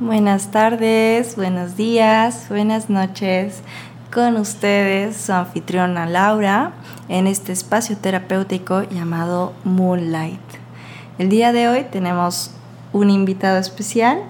Buenas 0.00 0.50
tardes, 0.50 1.36
buenos 1.36 1.76
días, 1.76 2.46
buenas 2.48 2.88
noches. 2.88 3.62
Con 4.14 4.38
ustedes 4.38 5.18
su 5.18 5.34
anfitriona 5.34 6.06
Laura 6.06 6.72
en 7.10 7.26
este 7.26 7.52
espacio 7.52 7.98
terapéutico 7.98 8.84
llamado 8.84 9.52
Moonlight. 9.64 10.40
El 11.18 11.28
día 11.28 11.52
de 11.52 11.68
hoy 11.68 11.84
tenemos 11.92 12.50
un 12.94 13.10
invitado 13.10 13.58
especial, 13.58 14.22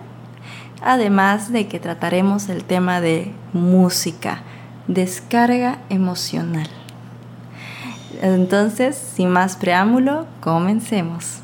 además 0.83 1.53
de 1.53 1.69
que 1.69 1.81
trataremos 1.81 2.49
el 2.49 2.65
tema 2.65 3.01
de 3.01 3.33
música, 3.53 4.43
descarga 4.87 5.79
emocional. 5.89 6.69
Entonces, 8.23 8.97
sin 8.97 9.31
más 9.31 9.57
preámbulo, 9.57 10.27
comencemos. 10.41 11.43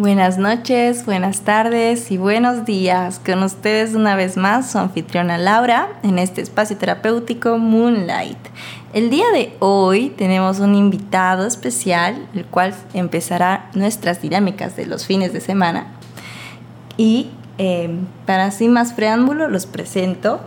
Buenas 0.00 0.38
noches, 0.38 1.04
buenas 1.04 1.42
tardes 1.42 2.10
y 2.10 2.16
buenos 2.16 2.64
días. 2.64 3.20
Con 3.22 3.42
ustedes 3.42 3.94
una 3.94 4.16
vez 4.16 4.38
más 4.38 4.70
su 4.70 4.78
anfitriona 4.78 5.36
Laura 5.36 5.90
en 6.02 6.18
este 6.18 6.40
espacio 6.40 6.78
terapéutico 6.78 7.58
Moonlight. 7.58 8.38
El 8.94 9.10
día 9.10 9.26
de 9.30 9.54
hoy 9.58 10.08
tenemos 10.08 10.58
un 10.58 10.74
invitado 10.74 11.46
especial, 11.46 12.26
el 12.32 12.46
cual 12.46 12.74
empezará 12.94 13.68
nuestras 13.74 14.22
dinámicas 14.22 14.74
de 14.74 14.86
los 14.86 15.04
fines 15.04 15.34
de 15.34 15.42
semana. 15.42 15.88
Y 16.96 17.28
em, 17.58 18.06
para 18.24 18.52
sin 18.52 18.72
más 18.72 18.94
preámbulo, 18.94 19.48
los 19.48 19.66
presento. 19.66 20.40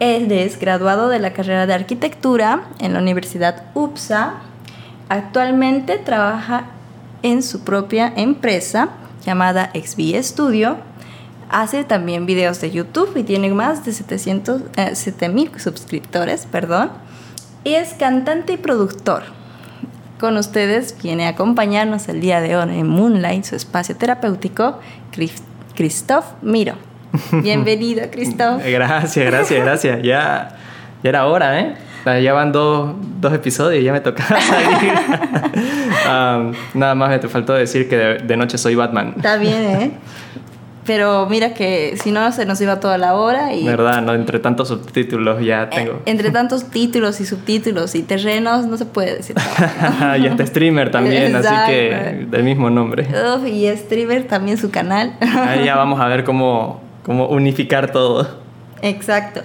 Él 0.00 0.30
es 0.30 0.60
graduado 0.60 1.08
de 1.08 1.18
la 1.18 1.32
carrera 1.32 1.64
de 1.64 1.72
arquitectura 1.72 2.64
en 2.78 2.92
la 2.92 2.98
Universidad 2.98 3.62
UPSA. 3.72 4.34
Actualmente 5.08 5.96
trabaja 5.96 6.66
en 7.22 7.42
su 7.42 7.60
propia 7.60 8.12
empresa 8.16 8.90
llamada 9.24 9.70
XB 9.74 10.22
Studio. 10.22 10.76
Hace 11.48 11.84
también 11.84 12.26
videos 12.26 12.60
de 12.60 12.70
YouTube 12.70 13.16
y 13.16 13.22
tiene 13.22 13.50
más 13.50 13.84
de 13.84 13.92
700, 13.92 14.62
eh, 14.76 14.94
suscriptores, 14.94 16.46
perdón. 16.46 16.90
Es 17.64 17.94
cantante 17.94 18.54
y 18.54 18.56
productor. 18.56 19.24
Con 20.20 20.36
ustedes 20.36 20.94
viene 21.02 21.26
a 21.26 21.30
acompañarnos 21.30 22.08
el 22.08 22.20
día 22.20 22.40
de 22.40 22.56
hoy 22.56 22.78
en 22.78 22.88
Moonlight, 22.88 23.44
su 23.44 23.56
espacio 23.56 23.96
terapéutico, 23.96 24.78
Christoph 25.74 26.26
Miro. 26.42 26.74
Bienvenido, 27.32 28.08
Christoph. 28.10 28.62
Gracias, 28.64 29.26
gracias, 29.26 29.64
gracias. 29.64 30.02
Ya, 30.02 30.56
ya 31.02 31.08
era 31.08 31.26
hora, 31.26 31.58
¿eh? 31.58 31.74
Ya 32.04 32.32
van 32.32 32.52
dos, 32.52 32.94
episodios 33.32 33.82
y 33.82 33.84
ya 33.84 33.92
me 33.92 34.00
tocaba 34.00 34.40
salir. 34.40 34.92
nada 36.74 36.94
más 36.94 37.10
me 37.10 37.18
te 37.18 37.28
faltó 37.28 37.52
decir 37.52 37.88
que 37.88 37.96
de, 37.96 38.36
noche 38.36 38.58
soy 38.58 38.74
Batman. 38.74 39.14
Está 39.16 39.36
bien, 39.36 39.62
¿eh? 39.62 39.90
Pero 40.86 41.26
mira 41.28 41.52
que 41.52 41.96
si 42.02 42.10
no 42.10 42.32
se 42.32 42.46
nos 42.46 42.60
iba 42.60 42.80
toda 42.80 42.96
la 42.98 43.14
hora 43.14 43.54
y... 43.54 43.64
Verdad, 43.64 44.00
no, 44.02 44.14
entre 44.14 44.38
tantos 44.38 44.68
subtítulos 44.68 45.44
ya 45.44 45.64
eh, 45.64 45.68
tengo. 45.72 46.02
entre 46.06 46.30
tantos 46.30 46.64
títulos 46.70 47.20
y 47.20 47.26
subtítulos 47.26 47.94
y 47.94 48.02
terrenos 48.02 48.66
no 48.66 48.76
se 48.76 48.86
puede 48.86 49.16
decir 49.16 49.36
y 50.18 50.26
este 50.26 50.46
streamer 50.46 50.90
también, 50.90 51.36
así 51.36 51.54
que 51.66 52.26
del 52.28 52.42
mismo 52.42 52.70
nombre. 52.70 53.06
y 53.46 53.68
streamer 53.76 54.26
también 54.26 54.56
su 54.56 54.70
canal. 54.70 55.16
Ahí 55.20 55.64
ya 55.66 55.76
vamos 55.76 56.00
a 56.00 56.06
ver 56.08 56.24
cómo, 56.24 56.80
cómo 57.04 57.26
unificar 57.28 57.92
todo. 57.92 58.40
Exacto. 58.82 59.42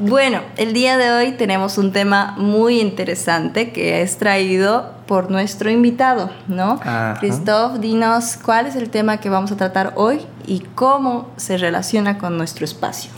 Bueno, 0.00 0.42
el 0.56 0.74
día 0.74 0.96
de 0.96 1.10
hoy 1.10 1.32
tenemos 1.32 1.76
un 1.76 1.90
tema 1.90 2.36
muy 2.38 2.80
interesante 2.80 3.72
que 3.72 4.00
es 4.00 4.16
traído 4.16 4.92
por 5.08 5.28
nuestro 5.28 5.72
invitado, 5.72 6.30
¿no? 6.46 6.78
Christoph, 7.18 7.80
dinos 7.80 8.38
cuál 8.40 8.66
es 8.66 8.76
el 8.76 8.90
tema 8.90 9.16
que 9.18 9.28
vamos 9.28 9.50
a 9.50 9.56
tratar 9.56 9.94
hoy 9.96 10.20
y 10.46 10.60
cómo 10.76 11.28
se 11.36 11.58
relaciona 11.58 12.16
con 12.18 12.38
nuestro 12.38 12.64
espacio. 12.64 13.10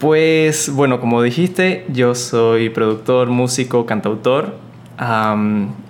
Pues 0.00 0.68
bueno, 0.68 0.98
como 0.98 1.22
dijiste, 1.22 1.86
yo 1.88 2.16
soy 2.16 2.70
productor, 2.70 3.28
músico, 3.28 3.86
cantautor. 3.86 4.56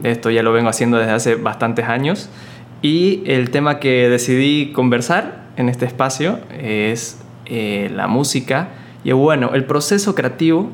esto 0.03 0.31
ya 0.31 0.43
lo 0.43 0.53
vengo 0.53 0.69
haciendo 0.69 0.99
desde 0.99 1.13
hace 1.13 1.35
bastantes 1.37 1.89
años. 1.89 2.29
Y 2.83 3.23
el 3.25 3.49
tema 3.49 3.81
que 3.81 4.11
decidí 4.11 4.71
conversar 4.73 5.45
en 5.57 5.71
este 5.71 5.87
espacio 5.87 6.41
es 6.51 7.23
eh, 7.47 7.91
la 7.95 8.07
música 8.07 8.69
y 9.05 9.13
bueno, 9.13 9.51
el 9.55 9.65
proceso 9.65 10.15
creativo 10.15 10.71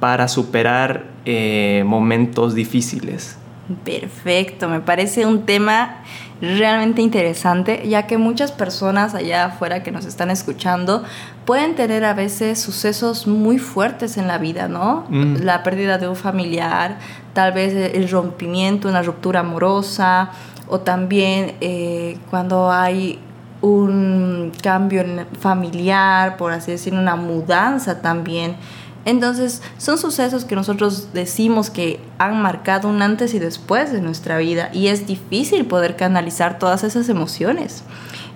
para 0.00 0.28
superar 0.28 1.04
eh, 1.24 1.82
momentos 1.84 2.54
difíciles. 2.54 3.36
Perfecto, 3.84 4.68
me 4.68 4.80
parece 4.80 5.26
un 5.26 5.44
tema 5.44 6.02
realmente 6.40 7.02
interesante, 7.02 7.86
ya 7.86 8.06
que 8.06 8.16
muchas 8.16 8.52
personas 8.52 9.14
allá 9.14 9.46
afuera 9.46 9.82
que 9.82 9.90
nos 9.90 10.06
están 10.06 10.30
escuchando 10.30 11.02
pueden 11.44 11.74
tener 11.74 12.04
a 12.04 12.14
veces 12.14 12.60
sucesos 12.60 13.26
muy 13.26 13.58
fuertes 13.58 14.16
en 14.16 14.26
la 14.26 14.38
vida, 14.38 14.68
¿no? 14.68 15.04
Mm. 15.10 15.42
La 15.42 15.62
pérdida 15.64 15.98
de 15.98 16.08
un 16.08 16.16
familiar, 16.16 16.98
tal 17.34 17.52
vez 17.52 17.74
el 17.94 18.08
rompimiento, 18.08 18.88
una 18.88 19.02
ruptura 19.02 19.40
amorosa, 19.40 20.30
o 20.68 20.80
también 20.80 21.54
eh, 21.60 22.18
cuando 22.30 22.70
hay 22.70 23.18
un 23.60 24.52
cambio 24.62 25.04
familiar, 25.40 26.36
por 26.36 26.52
así 26.52 26.70
decirlo, 26.70 27.00
una 27.00 27.16
mudanza 27.16 28.00
también. 28.00 28.56
Entonces, 29.04 29.62
son 29.78 29.96
sucesos 29.96 30.44
que 30.44 30.54
nosotros 30.54 31.08
decimos 31.14 31.70
que 31.70 32.00
han 32.18 32.42
marcado 32.42 32.88
un 32.88 33.00
antes 33.00 33.32
y 33.34 33.38
después 33.38 33.92
de 33.92 34.00
nuestra 34.00 34.38
vida 34.38 34.70
y 34.72 34.88
es 34.88 35.06
difícil 35.06 35.64
poder 35.66 35.96
canalizar 35.96 36.58
todas 36.58 36.84
esas 36.84 37.08
emociones. 37.08 37.84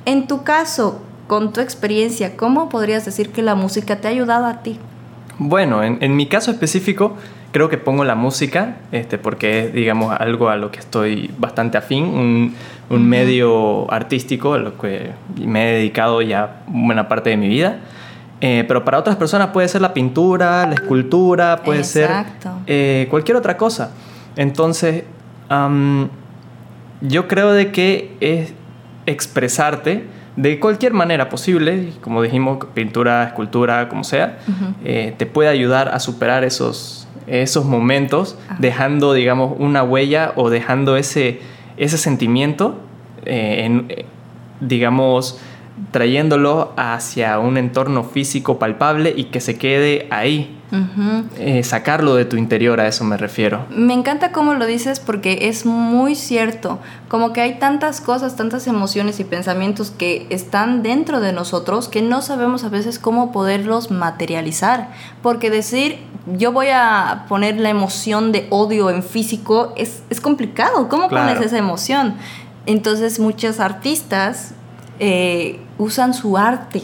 En 0.07 0.27
tu 0.27 0.45
caso, 0.45 1.01
con 1.27 1.53
tu 1.53 1.61
experiencia, 1.61 2.37
¿cómo 2.37 2.69
podrías 2.69 3.05
decir 3.05 3.31
que 3.31 3.43
la 3.43 3.55
música 3.55 4.01
te 4.01 4.09
ha 4.09 4.11
ayudado 4.11 4.47
a 4.47 4.63
ti? 4.63 4.79
Bueno, 5.45 5.83
en, 5.83 6.17
mi 6.17 6.27
caso 6.27 6.53
específico, 6.53 7.17
creo 7.51 7.69
que 7.69 7.77
pongo 7.77 8.05
la 8.05 8.15
música, 8.15 8.77
este, 8.93 9.19
porque 9.19 9.67
es, 9.67 9.73
digamos, 9.73 10.15
algo 10.17 10.49
a 10.49 10.57
lo 10.57 10.71
que 10.71 10.79
estoy 10.79 11.33
bastante 11.37 11.77
afín, 11.77 12.05
un, 12.05 12.55
un 12.91 13.09
medio 13.09 13.93
artístico 13.93 14.55
a 14.55 14.59
lo 14.59 14.79
que 14.79 15.11
me 15.37 15.69
he 15.69 15.73
dedicado 15.79 16.23
ya 16.23 16.63
buena 16.69 17.09
parte 17.09 17.31
de 17.31 17.37
mi 17.37 17.49
vida. 17.49 17.81
Eh, 18.41 18.65
pero 18.69 18.85
para 18.85 18.99
otras 18.99 19.17
personas 19.17 19.49
puede 19.49 19.67
ser 19.69 19.81
la 19.81 19.93
pintura, 19.93 20.67
la 20.67 20.75
escultura, 20.75 21.63
puede 21.65 21.83
ser 21.83 22.11
eh, 22.69 23.09
cualquier 23.11 23.37
otra 23.37 23.57
cosa. 23.57 23.93
Entonces, 24.37 25.05
yo 27.01 27.29
creo 27.29 27.53
de 27.53 27.73
que 27.73 28.17
es 28.21 28.55
expresarte 29.07 30.07
de 30.37 30.59
cualquier 30.59 30.95
manera 30.95 31.29
posible, 31.29 31.91
como 32.01 32.23
dijimos, 32.23 32.59
pintura, 32.75 33.25
escultura, 33.25 33.89
como 33.89 34.03
sea, 34.03 34.39
eh, 34.85 35.15
te 35.17 35.27
puede 35.27 35.51
ayudar 35.51 35.89
a 35.89 36.01
superar 36.01 36.43
esos, 36.45 37.07
esos 37.27 37.67
momentos, 37.67 38.39
dejando, 38.59 39.13
digamos, 39.13 39.55
una 39.59 39.83
huella 39.83 40.33
o 40.37 40.49
dejando 40.49 40.97
ese, 40.97 41.41
ese 41.77 41.99
sentimiento, 41.99 42.81
eh, 43.27 43.65
en, 43.65 43.87
eh, 43.91 44.07
digamos, 44.61 45.39
trayéndolo 45.91 46.73
hacia 46.77 47.39
un 47.39 47.57
entorno 47.57 48.05
físico 48.05 48.59
palpable 48.59 49.13
y 49.17 49.25
que 49.25 49.41
se 49.41 49.59
quede 49.59 50.07
ahí. 50.11 50.59
Eh, 51.37 51.63
sacarlo 51.65 52.15
de 52.15 52.25
tu 52.25 52.37
interior, 52.37 52.81
a 52.81 52.89
eso 52.89 53.05
me 53.05 53.19
refiero. 53.19 53.67
Me 53.69 53.93
encanta 53.93 54.33
cómo 54.33 54.55
lo 54.55 54.65
dices 54.65 55.01
porque 55.01 55.41
es 55.43 55.67
muy 55.67 56.15
cierto. 56.15 56.79
Como 57.09 57.35
que 57.35 57.43
hay 57.43 57.59
tantas 57.59 58.01
cosas, 58.01 58.37
tantas 58.37 58.67
emociones 58.67 59.21
y 59.21 59.25
pensamientos 59.25 59.91
que 59.91 60.27
están 60.31 60.83
dentro 60.83 61.21
de 61.21 61.35
nosotros 61.35 61.89
que 61.89 62.01
no 62.01 62.23
sabemos 62.23 62.65
a 62.65 62.71
veces 62.71 62.99
cómo 62.99 63.33
poderlos 63.33 63.91
materializar. 63.91 64.89
Porque 65.23 65.51
decir, 65.51 65.99
yo 66.39 66.53
voy 66.53 66.69
a 66.73 67.27
poner 67.29 67.61
la 67.61 67.69
emoción 67.69 68.33
de 68.33 68.47
odio 68.49 68.89
en 68.89 69.03
físico 69.03 69.75
es, 69.77 70.03
complicado. 70.23 70.89
¿Cómo 70.89 71.11
pones 71.11 71.39
esa 71.43 71.59
emoción? 71.59 72.15
Entonces 72.65 73.19
muchos 73.19 73.61
artistas 73.61 74.55
eh, 74.99 75.59
usan 75.79 76.15
su 76.15 76.37
arte 76.37 76.83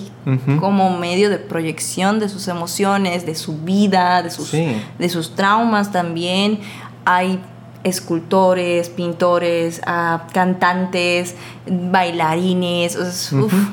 como 0.61 0.99
medio 0.99 1.31
de 1.31 1.39
proyección 1.39 2.19
de 2.19 2.29
sus 2.29 2.49
emociones, 2.49 3.25
de 3.25 3.35
su 3.35 3.59
vida, 3.59 4.23
de 4.23 4.31
sus, 4.31 4.53
de 4.53 5.09
sus 5.09 5.35
traumas 5.35 5.93
también. 5.93 6.61
Hay 7.05 7.41
escultores, 7.85 8.89
pintores, 8.91 9.81
a 9.87 10.27
cantantes, 10.33 11.35
bailarines, 11.67 12.99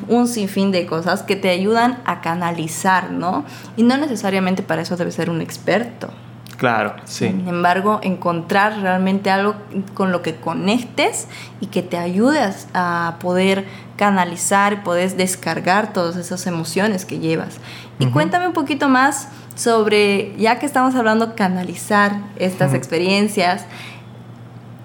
un 0.07 0.27
sinfín 0.27 0.71
de 0.71 0.85
cosas 0.85 1.23
que 1.23 1.35
te 1.35 1.49
ayudan 1.49 1.99
a 2.05 2.21
canalizar, 2.21 3.11
¿no? 3.11 3.45
Y 3.77 3.83
no 3.83 3.97
necesariamente 3.97 4.63
para 4.63 4.81
eso 4.81 4.95
debe 4.95 5.11
ser 5.11 5.29
un 5.29 5.41
experto. 5.41 6.09
Claro, 6.57 6.95
sí. 7.03 7.27
Sin 7.27 7.47
embargo, 7.47 7.99
encontrar 8.01 8.79
realmente 8.79 9.29
algo 9.29 9.55
con 9.93 10.11
lo 10.11 10.21
que 10.21 10.35
conectes 10.35 11.27
y 11.59 11.67
que 11.67 11.81
te 11.81 11.97
ayudes 11.97 12.67
a 12.73 13.17
poder 13.19 13.65
canalizar 13.97 14.73
y 14.73 14.75
poder 14.77 15.15
descargar 15.15 15.93
todas 15.93 16.15
esas 16.15 16.47
emociones 16.47 17.05
que 17.05 17.19
llevas. 17.19 17.57
Y 17.99 18.07
cuéntame 18.07 18.47
un 18.47 18.53
poquito 18.53 18.89
más 18.89 19.29
sobre, 19.55 20.35
ya 20.37 20.59
que 20.59 20.65
estamos 20.65 20.95
hablando 20.95 21.35
canalizar 21.35 22.13
estas 22.37 22.73
experiencias, 22.73 23.65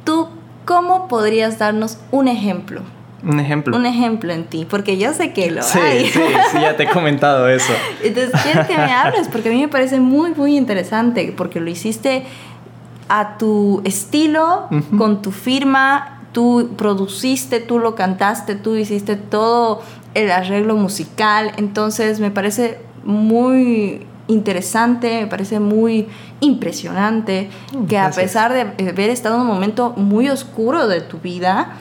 ¿tú 0.05 0.29
cómo 0.65 1.09
podrías 1.09 1.59
darnos 1.59 1.99
un 2.11 2.29
ejemplo? 2.29 2.83
Un 3.23 3.39
ejemplo. 3.39 3.77
Un 3.77 3.87
ejemplo 3.87 4.33
en 4.33 4.45
ti, 4.45 4.67
porque 4.69 4.97
yo 4.97 5.13
sé 5.13 5.33
que 5.33 5.51
lo 5.51 5.63
sí, 5.63 5.79
hay. 5.79 6.07
Sí, 6.07 6.21
sí, 6.53 6.61
ya 6.61 6.77
te 6.77 6.85
he 6.85 6.89
comentado 6.89 7.49
eso. 7.51 7.73
Entonces, 8.03 8.33
quiero 8.43 8.67
que 8.67 8.77
me 8.77 8.93
hables, 8.93 9.29
porque 9.29 9.51
a 9.51 9.53
mí 9.53 9.61
me 9.61 9.69
parece 9.69 10.01
muy, 10.01 10.35
muy 10.35 10.57
interesante, 10.57 11.33
porque 11.37 11.61
lo 11.61 11.71
hiciste 11.71 12.25
a 13.09 13.39
tu 13.39 13.83
estilo, 13.85 14.69
con 14.97 15.21
tu 15.21 15.33
firma, 15.33 16.21
tú 16.33 16.71
produciste, 16.77 17.59
tú 17.59 17.81
lo 17.81 17.97
cantaste, 17.97 18.55
tú 18.55 18.77
hiciste 18.77 19.17
todo 19.17 19.83
el 20.15 20.31
arreglo 20.31 20.77
musical, 20.77 21.53
entonces 21.57 22.21
me 22.21 22.31
parece 22.31 22.79
muy 23.05 24.07
interesante, 24.29 25.23
me 25.23 25.27
parece 25.27 25.59
muy 25.59 26.07
impresionante 26.41 27.51
mm, 27.73 27.87
que 27.87 27.99
a 27.99 28.11
pesar 28.11 28.53
de 28.53 28.89
haber 28.89 29.11
estado 29.11 29.37
en 29.37 29.41
un 29.43 29.47
momento 29.49 29.93
muy 29.97 30.29
oscuro 30.29 30.87
de 30.87 31.01
tu 31.01 31.19
vida, 31.19 31.73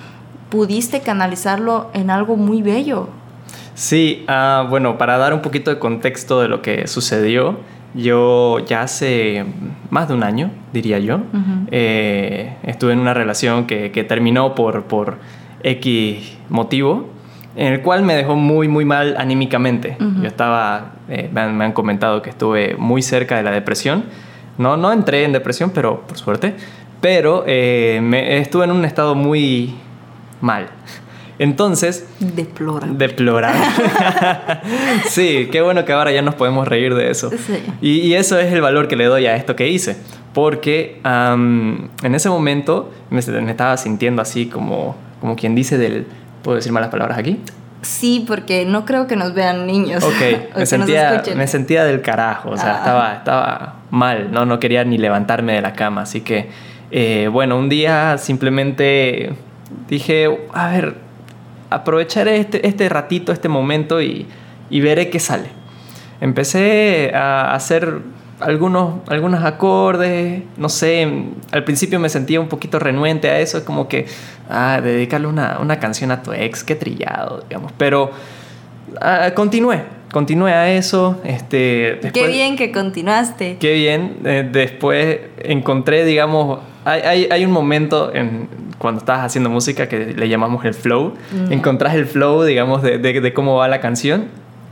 pudiste 0.50 1.02
canalizarlo 1.02 1.90
en 1.94 2.10
algo 2.10 2.36
muy 2.36 2.62
bello. 2.62 3.10
Sí, 3.76 4.26
uh, 4.28 4.68
bueno, 4.68 4.98
para 4.98 5.18
dar 5.18 5.34
un 5.34 5.42
poquito 5.42 5.72
de 5.72 5.80
contexto 5.80 6.42
de 6.42 6.48
lo 6.48 6.62
que 6.62 6.88
sucedió, 6.88 7.60
yo 7.94 8.60
ya 8.66 8.82
hace 8.82 9.46
más 9.90 10.08
de 10.08 10.14
un 10.14 10.24
año, 10.24 10.52
diría 10.74 11.00
yo, 11.00 11.22
eh, 11.72 12.56
estuve 12.64 12.94
en 12.94 13.00
una 13.00 13.14
relación 13.14 13.66
que, 13.66 13.92
que 13.92 14.04
terminó 14.04 14.54
por, 14.54 14.84
por 14.84 15.18
X 15.64 16.38
motivo, 16.50 17.10
en 17.56 17.74
el 17.74 17.82
cual 17.82 18.04
me 18.04 18.16
dejó 18.16 18.36
muy, 18.36 18.68
muy 18.68 18.86
mal 18.86 19.16
anímicamente. 19.18 19.98
Yo 20.00 20.28
estaba, 20.28 20.94
eh, 21.10 21.30
me, 21.34 21.42
han, 21.42 21.74
comentado 21.74 22.22
que 22.22 22.30
estuve 22.30 22.76
muy 22.78 23.02
cerca 23.02 23.38
de 23.38 23.44
la 23.44 23.52
depresión. 23.52 24.06
No, 24.58 24.78
no 24.78 24.94
entré 24.94 25.24
en 25.24 25.34
depresión, 25.34 25.72
pero 25.74 26.02
por 26.02 26.18
suerte. 26.18 26.56
Pero 27.02 27.44
eh, 27.48 28.00
me, 28.04 28.38
estuve 28.38 28.66
en 28.66 28.72
un 28.72 28.86
estado 28.86 29.16
muy, 29.16 29.76
mal. 30.42 30.68
Entonces... 31.40 32.06
Deplorable. 32.20 32.98
Deplorable. 32.98 33.62
sí, 35.08 35.48
qué 35.52 35.62
bueno 35.62 35.86
que 35.86 35.94
ahora 35.94 36.12
ya 36.12 36.22
nos 36.22 36.36
podemos 36.36 36.68
reír 36.68 36.94
de 36.96 37.10
eso. 37.10 37.32
Sí. 37.32 37.64
Y, 37.82 38.14
eso 38.14 38.38
es 38.38 38.52
el 38.52 38.60
valor 38.60 38.90
que 38.90 38.98
le 38.98 39.06
doy 39.06 39.26
a 39.26 39.36
esto 39.36 39.56
que 39.56 39.70
hice. 39.70 39.96
Porque 40.34 41.00
en 41.06 42.16
ese 42.16 42.30
momento 42.30 42.92
me, 43.10 43.20
estaba 43.20 43.78
sintiendo 43.78 44.22
así 44.22 44.48
como, 44.48 44.98
como 45.22 45.36
quien 45.36 45.56
dice 45.56 45.78
del... 45.78 46.06
¿Puedo 46.44 46.58
decir 46.58 46.72
malas 46.72 46.90
palabras 46.90 47.18
aquí? 47.18 47.40
Sí, 47.82 48.26
porque 48.28 48.66
no 48.66 48.86
creo 48.86 49.08
que 49.08 49.16
nos 49.16 49.34
vean 49.34 49.66
niños. 49.66 50.04
Ok, 50.04 50.56
me, 50.58 50.66
sentía, 50.66 51.24
me 51.36 51.48
sentía 51.48 51.86
del 51.86 52.02
carajo, 52.02 52.52
o 52.52 52.58
sea, 52.58 52.76
ah. 52.76 52.78
estaba, 52.78 53.14
estaba 53.14 53.76
mal, 53.90 54.32
¿no? 54.32 54.46
no 54.46 54.60
quería 54.60 54.84
ni 54.84 54.98
levantarme 54.98 55.54
de 55.54 55.62
la 55.62 55.74
cama, 55.74 56.02
así 56.02 56.22
que, 56.22 56.50
eh, 56.92 57.30
bueno, 57.32 57.58
un 57.58 57.70
día 57.70 58.18
simplemente 58.18 59.34
dije, 59.88 60.28
a 60.54 60.70
ver, 60.70 60.96
aprovecharé 61.70 62.38
este, 62.38 62.68
este 62.68 62.90
ratito, 62.90 63.32
este 63.32 63.50
momento 63.50 64.02
y, 64.02 64.28
veré 64.70 65.10
qué 65.10 65.20
sale. 65.20 65.50
Empecé 66.22 67.12
a 67.14 67.54
hacer 67.54 68.02
algunos, 68.40 69.08
algunos 69.08 69.44
acordes, 69.44 70.44
no 70.58 70.70
sé, 70.70 71.08
al 71.52 71.64
principio 71.64 72.00
me 72.00 72.10
sentía 72.10 72.40
un 72.40 72.48
poquito 72.48 72.80
renuente 72.80 73.30
a 73.30 73.40
eso, 73.40 73.58
es 73.58 73.64
como 73.64 73.88
que, 73.88 74.06
ah, 74.50 74.80
dedicarle 74.84 75.28
una, 75.28 75.80
canción 75.80 76.12
a 76.12 76.22
tu 76.22 76.34
ex, 76.34 76.64
qué 76.64 76.76
trillado, 76.76 77.44
digamos, 77.48 77.72
pero 77.78 78.12
ah, 79.02 79.32
continué, 79.36 79.84
continué 80.12 80.54
a 80.54 80.72
eso. 80.72 81.20
Este, 81.24 82.00
qué 82.14 82.28
bien 82.28 82.56
que 82.56 82.72
continuaste. 82.72 83.58
Qué 83.60 83.74
bien, 83.74 84.18
eh, 84.26 84.48
después 84.50 85.20
encontré, 85.40 86.06
digamos, 86.06 86.60
hay, 86.86 87.28
hay 87.30 87.46
un 87.46 87.52
momento 87.52 88.14
en, 88.14 88.48
cuando 88.80 89.00
estás 89.00 89.20
haciendo 89.20 89.50
música 89.50 89.88
que 89.88 90.14
le 90.14 90.28
llamamos 90.28 90.66
el 90.66 90.74
flow. 90.74 91.14
Mm. 91.32 91.52
Encontrás 91.52 91.94
el 91.94 92.08
flow, 92.08 92.44
digamos, 92.44 92.82
de, 92.82 92.98
de, 92.98 93.34
cómo 93.34 93.58
va 93.58 93.68
la 93.68 93.82
canción. 93.82 94.26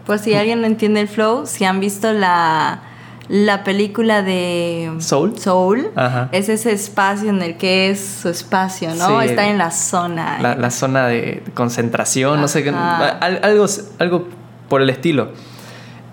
Pues 0.06 0.21
si 0.21 0.33
alguien 0.33 0.62
no 0.62 0.68
entiende 0.68 1.01
el 1.01 1.07
flow, 1.07 1.45
si 1.45 1.65
han 1.65 1.80
visto 1.81 2.13
la, 2.13 2.81
la 3.27 3.63
película 3.65 4.24
de 4.24 4.89
Soul, 5.00 5.38
Soul 5.38 5.89
es 6.31 6.48
ese 6.48 6.71
espacio 6.71 7.30
en 7.30 7.42
el 7.42 7.57
que 7.57 7.89
es 7.89 8.00
su 8.21 8.30
espacio, 8.30 8.95
¿no? 8.95 9.21
Está 9.21 9.50
en 9.50 9.57
la 9.57 9.71
zona. 9.71 10.39
La, 10.42 10.56
la 10.56 10.71
zona 10.71 11.07
de 11.07 11.44
concentración, 11.53 12.39
no 12.39 12.48
sé, 12.48 12.68
algo, 12.69 13.65
algo 14.00 14.27
por 14.69 14.81
el 14.81 14.89
estilo. 14.89 15.31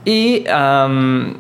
Y 0.05 0.45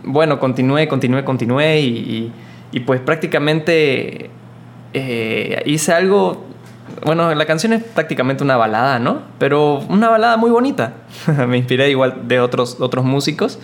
bueno, 0.04 0.38
continué, 0.38 0.86
continué, 0.86 1.24
continué 1.24 1.80
y, 1.80 2.32
y 2.70 2.80
pues 2.80 3.00
prácticamente 3.00 4.30
eh, 4.94 5.62
hice 5.66 5.92
algo, 5.92 6.44
bueno, 7.04 7.34
la 7.34 7.46
canción 7.46 7.72
es 7.72 7.82
prácticamente 7.82 8.44
una 8.44 8.56
balada, 8.56 8.98
¿no? 8.98 9.22
Pero 9.38 9.80
una 9.88 10.08
balada 10.08 10.36
muy 10.36 10.50
bonita. 10.50 10.94
Me 11.48 11.58
inspiré 11.58 11.90
igual 11.90 12.28
de 12.28 12.40
otros, 12.40 12.76
otros 12.80 13.04
músicos, 13.04 13.58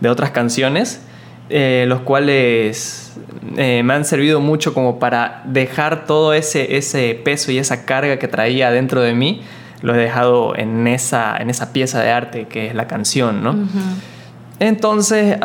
de 0.00 0.10
otras 0.10 0.30
canciones, 0.30 1.00
eh, 1.48 1.86
los 1.88 2.00
cuales 2.00 3.16
eh, 3.56 3.82
me 3.82 3.94
han 3.94 4.04
servido 4.04 4.40
mucho 4.40 4.72
como 4.74 4.98
para 4.98 5.42
dejar 5.46 6.06
todo 6.06 6.32
ese, 6.34 6.76
ese 6.76 7.20
peso 7.22 7.50
y 7.50 7.58
esa 7.58 7.84
carga 7.84 8.18
que 8.18 8.28
traía 8.28 8.70
dentro 8.70 9.00
de 9.00 9.14
mí, 9.14 9.42
lo 9.82 9.94
he 9.94 9.98
dejado 9.98 10.56
en 10.56 10.86
esa, 10.86 11.36
en 11.36 11.50
esa 11.50 11.72
pieza 11.72 12.02
de 12.02 12.10
arte 12.10 12.46
que 12.46 12.68
es 12.68 12.74
la 12.74 12.86
canción, 12.86 13.42
¿no? 13.42 13.54
Entonces, 14.58 15.36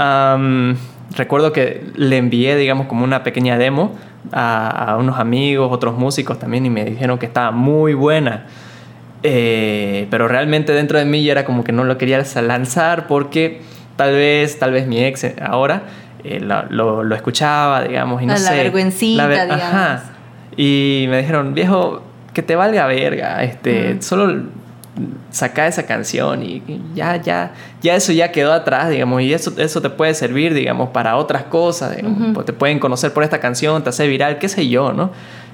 recuerdo 1.16 1.52
que 1.52 1.84
le 1.96 2.18
envié, 2.18 2.56
digamos, 2.56 2.88
como 2.88 3.04
una 3.04 3.24
pequeña 3.24 3.58
demo 3.58 3.96
a, 4.32 4.98
unos 5.00 5.20
amigos, 5.20 5.70
otros 5.72 5.98
músicos 5.98 6.40
también, 6.40 6.66
y 6.66 6.70
me 6.70 6.86
dijeron 6.86 7.18
que 7.18 7.26
estaba 7.26 7.52
muy 7.52 7.94
buena. 7.94 8.46
Eh, 9.24 10.08
pero 10.10 10.28
realmente 10.28 10.72
dentro 10.72 10.98
de 10.98 11.06
mí 11.06 11.24
ya 11.24 11.34
era 11.34 11.46
como 11.46 11.64
que 11.64 11.74
no 11.74 11.84
lo 11.84 11.98
quería 11.98 12.24
lanzar 12.42 13.06
porque 13.08 13.62
tal 13.98 14.14
vez, 14.14 14.58
tal 14.60 14.72
vez 14.72 14.88
mi 14.88 15.04
ex 15.04 15.26
ahora 15.42 15.84
eh, 16.24 16.40
lo, 16.40 17.04
lo, 17.04 17.16
escuchaba, 17.16 17.84
digamos, 17.84 18.22
y 18.22 18.26
no 18.26 18.34
la 18.34 18.40
sé. 18.40 18.56
Vergüencita, 18.56 19.28
la 19.28 19.44
digamos. 19.44 20.02
Y 20.56 21.06
me 21.10 21.18
dijeron, 21.18 21.54
viejo, 21.54 22.02
que 22.34 22.44
te 22.44 22.56
valga 22.56 22.86
verga, 22.88 23.44
este, 23.44 24.02
solo 24.02 24.44
saca 25.32 25.68
esa 25.68 25.86
canción 25.86 26.44
y 26.44 26.64
ya, 26.94 27.18
ya, 27.18 27.54
ya 27.82 27.96
eso 27.96 28.12
ya 28.12 28.32
quedó 28.32 28.54
atrás, 28.54 28.90
digamos, 28.90 29.22
y 29.22 29.34
eso, 29.34 29.54
eso 29.58 29.82
te 29.82 29.90
puede 29.90 30.14
servir, 30.14 30.54
digamos, 30.54 30.90
para 30.90 31.16
otras 31.16 31.44
cosas, 31.44 31.98
pues 32.34 32.46
te 32.46 32.54
pueden 32.54 32.80
conocer 32.80 33.14
por 33.14 33.24
esta 33.24 33.40
canción, 33.40 33.84
te 33.84 33.90
hace 33.90 34.08
viral, 34.08 34.40
qué 34.40 34.50
sé 34.50 34.68
yo, 34.68 34.94
¿no? 34.94 35.12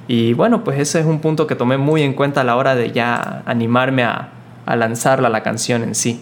Y 0.08 0.34
bueno, 0.34 0.64
pues 0.64 0.80
ese 0.80 1.00
es 1.00 1.06
un 1.06 1.20
punto 1.20 1.48
que 1.48 1.56
tomé 1.56 1.78
muy 1.78 2.04
en 2.04 2.14
cuenta 2.14 2.42
a 2.42 2.44
la 2.44 2.56
hora 2.56 2.76
de 2.76 2.92
ya 2.92 3.42
animarme 3.46 4.04
a, 4.04 4.30
a 4.66 4.76
lanzarla, 4.76 5.30
la 5.30 5.42
canción 5.44 5.84
en 5.84 5.96
sí. 5.96 6.22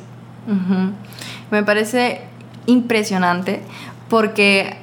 Me 1.51 1.63
parece 1.63 2.21
impresionante 2.65 3.61
porque 4.09 4.77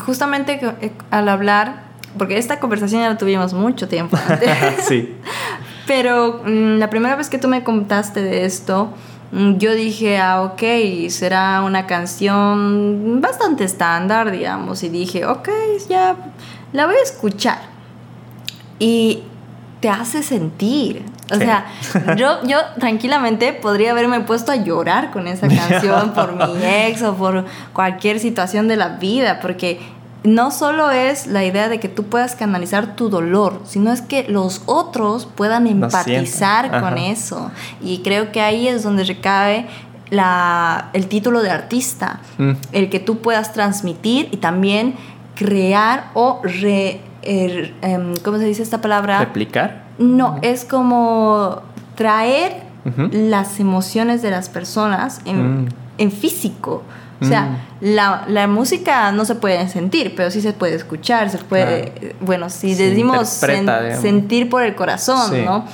justamente 0.00 0.60
eh, 0.80 0.92
al 1.10 1.28
hablar, 1.28 1.84
porque 2.18 2.38
esta 2.38 2.60
conversación 2.60 3.02
ya 3.02 3.08
la 3.08 3.18
tuvimos 3.18 3.54
mucho 3.54 3.88
tiempo 3.88 4.16
antes. 4.28 4.50
sí. 4.86 5.14
Pero 5.86 6.42
mm, 6.44 6.78
la 6.78 6.90
primera 6.90 7.16
vez 7.16 7.28
que 7.28 7.38
tú 7.38 7.48
me 7.48 7.62
contaste 7.62 8.22
de 8.22 8.44
esto, 8.44 8.90
mm, 9.32 9.56
yo 9.56 9.74
dije, 9.74 10.18
ah, 10.18 10.42
ok, 10.42 10.62
será 11.08 11.62
una 11.62 11.86
canción 11.86 13.20
bastante 13.20 13.64
estándar, 13.64 14.30
digamos, 14.30 14.82
y 14.82 14.88
dije, 14.88 15.26
ok, 15.26 15.48
ya 15.88 16.16
la 16.72 16.86
voy 16.86 16.96
a 16.96 17.02
escuchar. 17.02 17.58
Y 18.78 19.22
te 19.80 19.88
hace 19.90 20.22
sentir. 20.22 21.04
O 21.30 21.36
sea, 21.36 21.66
yo, 22.16 22.42
yo 22.44 22.58
tranquilamente 22.78 23.52
podría 23.52 23.92
haberme 23.92 24.20
puesto 24.20 24.52
a 24.52 24.56
llorar 24.56 25.10
con 25.10 25.28
esa 25.28 25.48
canción 25.48 26.12
por 26.14 26.32
mi 26.34 26.64
ex 26.64 27.02
o 27.02 27.14
por 27.14 27.44
cualquier 27.72 28.18
situación 28.18 28.68
de 28.68 28.76
la 28.76 28.88
vida, 28.96 29.40
porque 29.40 29.80
no 30.24 30.50
solo 30.50 30.90
es 30.90 31.26
la 31.26 31.44
idea 31.44 31.68
de 31.68 31.78
que 31.78 31.88
tú 31.88 32.04
puedas 32.04 32.34
canalizar 32.34 32.96
tu 32.96 33.10
dolor, 33.10 33.60
sino 33.64 33.92
es 33.92 34.00
que 34.00 34.26
los 34.26 34.62
otros 34.64 35.26
puedan 35.26 35.66
empatizar 35.66 36.80
con 36.80 36.96
eso. 36.96 37.50
Y 37.82 37.98
creo 37.98 38.32
que 38.32 38.40
ahí 38.40 38.66
es 38.66 38.82
donde 38.82 39.04
recae 39.04 39.66
la, 40.08 40.88
el 40.94 41.08
título 41.08 41.42
de 41.42 41.50
artista, 41.50 42.20
mm. 42.38 42.52
el 42.72 42.88
que 42.88 43.00
tú 43.00 43.18
puedas 43.18 43.52
transmitir 43.52 44.28
y 44.32 44.38
también 44.38 44.94
crear 45.34 46.10
o 46.14 46.40
er, 46.46 47.74
em, 47.82 48.14
¿cómo 48.24 48.38
se 48.38 48.44
dice 48.44 48.62
esta 48.62 48.80
palabra? 48.80 49.18
¿Replicar? 49.18 49.84
No, 49.98 50.38
es 50.40 50.64
como 50.64 51.60
traer 51.96 52.64
las 53.12 53.60
emociones 53.60 54.20
de 54.20 54.30
las 54.30 54.48
personas 54.48 55.20
en, 55.24 55.64
mm. 55.64 55.68
en 55.98 56.12
físico. 56.12 56.82
O 57.24 57.28
sea, 57.28 57.42
mm. 57.42 57.84
la, 57.94 58.24
la, 58.28 58.46
música 58.46 59.10
no 59.12 59.24
se 59.24 59.34
puede 59.34 59.68
sentir, 59.68 60.14
pero 60.14 60.30
sí 60.30 60.40
se 60.40 60.52
puede 60.52 60.74
escuchar, 60.74 61.30
se 61.30 61.38
puede, 61.38 62.14
bueno, 62.20 62.50
si 62.50 62.74
decimos 62.74 63.28
sentir 63.28 64.48
por 64.48 64.62
el 64.62 64.74
corazón, 64.74 65.44
¿no? 65.44 65.64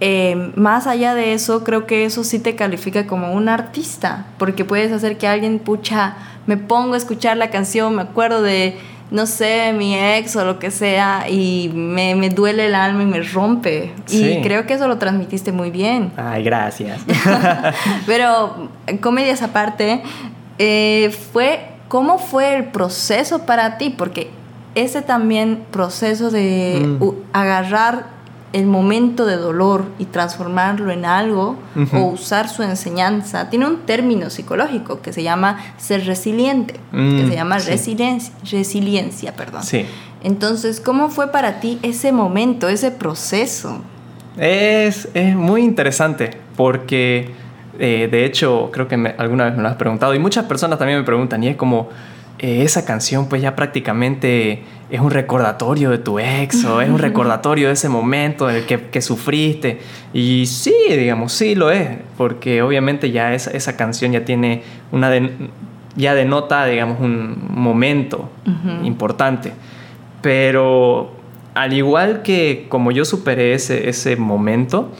Eh, 0.00 0.52
más 0.54 0.86
allá 0.86 1.14
de 1.14 1.32
eso, 1.32 1.64
creo 1.64 1.86
que 1.86 2.04
eso 2.04 2.22
sí 2.22 2.38
te 2.38 2.54
califica 2.54 3.06
como 3.06 3.32
un 3.32 3.48
artista, 3.48 4.26
porque 4.38 4.64
puedes 4.64 4.92
hacer 4.92 5.18
que 5.18 5.26
alguien, 5.26 5.58
pucha, 5.58 6.14
me 6.46 6.56
pongo 6.56 6.94
a 6.94 6.96
escuchar 6.96 7.36
la 7.36 7.50
canción, 7.50 7.96
me 7.96 8.02
acuerdo 8.02 8.42
de, 8.42 8.78
no 9.10 9.26
sé, 9.26 9.72
mi 9.72 9.98
ex 9.98 10.36
o 10.36 10.44
lo 10.44 10.60
que 10.60 10.70
sea, 10.70 11.28
y 11.28 11.72
me, 11.74 12.14
me 12.14 12.30
duele 12.30 12.66
el 12.66 12.76
alma 12.76 13.02
y 13.02 13.06
me 13.06 13.22
rompe. 13.22 13.92
Y 14.08 14.40
creo 14.40 14.66
que 14.66 14.74
eso 14.74 14.86
lo 14.86 14.98
transmitiste 14.98 15.50
muy 15.50 15.70
bien. 15.70 16.12
Ay, 16.16 16.44
gracias. 16.44 17.00
Pero, 18.06 18.70
comedias 19.00 19.42
aparte, 19.42 20.02
eh, 20.58 21.14
fue, 21.32 21.68
¿cómo 21.88 22.18
fue 22.18 22.56
el 22.56 22.64
proceso 22.66 23.40
para 23.46 23.78
ti? 23.78 23.90
Porque 23.90 24.30
ese 24.74 25.02
también 25.02 25.64
proceso 25.70 26.30
de 26.30 26.96
mm. 27.00 27.04
agarrar 27.32 28.18
el 28.52 28.66
momento 28.66 29.26
de 29.26 29.36
dolor 29.36 29.84
y 29.98 30.06
transformarlo 30.06 30.90
en 30.90 31.04
algo 31.04 31.56
o 31.92 31.98
usar 32.06 32.48
su 32.48 32.62
enseñanza, 32.62 33.50
tiene 33.50 33.66
un 33.66 33.80
término 33.80 34.30
psicológico 34.30 35.02
que 35.02 35.12
se 35.12 35.22
llama 35.22 35.58
ser 35.76 36.06
resiliente, 36.06 36.74
que 36.90 37.20
se 37.20 37.26
mm, 37.26 37.30
llama 37.30 37.58
resiliencia, 37.58 38.32
resiliencia, 38.50 39.34
perdón. 39.34 39.62
Sí. 39.64 39.84
Entonces, 40.22 40.80
¿cómo 40.80 41.10
fue 41.10 41.30
para 41.30 41.60
ti 41.60 41.78
ese 41.82 42.10
momento, 42.10 42.68
ese 42.68 42.90
proceso? 42.90 43.82
Es, 44.38 45.08
es 45.14 45.36
muy 45.36 45.62
interesante 45.62 46.30
porque, 46.56 47.34
eh, 47.78 48.08
de 48.10 48.24
hecho, 48.24 48.70
creo 48.72 48.88
que 48.88 49.14
alguna 49.18 49.44
vez 49.44 49.56
me 49.56 49.62
lo 49.62 49.68
has 49.68 49.76
preguntado 49.76 50.14
y 50.14 50.18
muchas 50.18 50.46
personas 50.46 50.78
también 50.78 50.98
me 50.98 51.04
preguntan 51.04 51.42
y 51.44 51.48
es 51.48 51.56
como 51.56 51.88
eh, 52.40 52.62
esa 52.62 52.84
canción 52.84 53.28
pues 53.28 53.42
ya 53.42 53.56
prácticamente 53.56 54.62
es 54.90 55.00
un 55.00 55.10
recordatorio 55.10 55.90
de 55.90 55.98
tu 55.98 56.18
ex 56.18 56.64
o 56.64 56.80
es 56.80 56.88
un 56.88 56.98
recordatorio 56.98 57.66
de 57.66 57.74
ese 57.74 57.88
momento 57.88 58.48
en 58.48 58.56
el 58.56 58.64
que, 58.64 59.02
sufriste. 59.02 59.80
Y 60.12 60.46
sí, 60.46 60.74
digamos, 60.88 61.32
sí 61.32 61.54
lo 61.54 61.70
es, 61.70 61.98
porque 62.16 62.62
obviamente 62.62 63.10
ya 63.10 63.34
esa, 63.34 63.50
esa 63.50 63.76
canción 63.76 64.12
ya 64.12 64.24
tiene 64.24 64.62
una... 64.92 65.10
ya 65.96 66.14
denota, 66.14 66.64
digamos, 66.66 67.00
un 67.00 67.48
momento 67.50 68.30
importante. 68.82 69.52
Pero 70.22 71.12
al 71.54 71.72
igual 71.72 72.22
que 72.22 72.66
como 72.68 72.92
yo 72.92 73.04
superé 73.04 73.52
ese, 73.52 73.88
ese 73.88 74.16
momento 74.16 74.92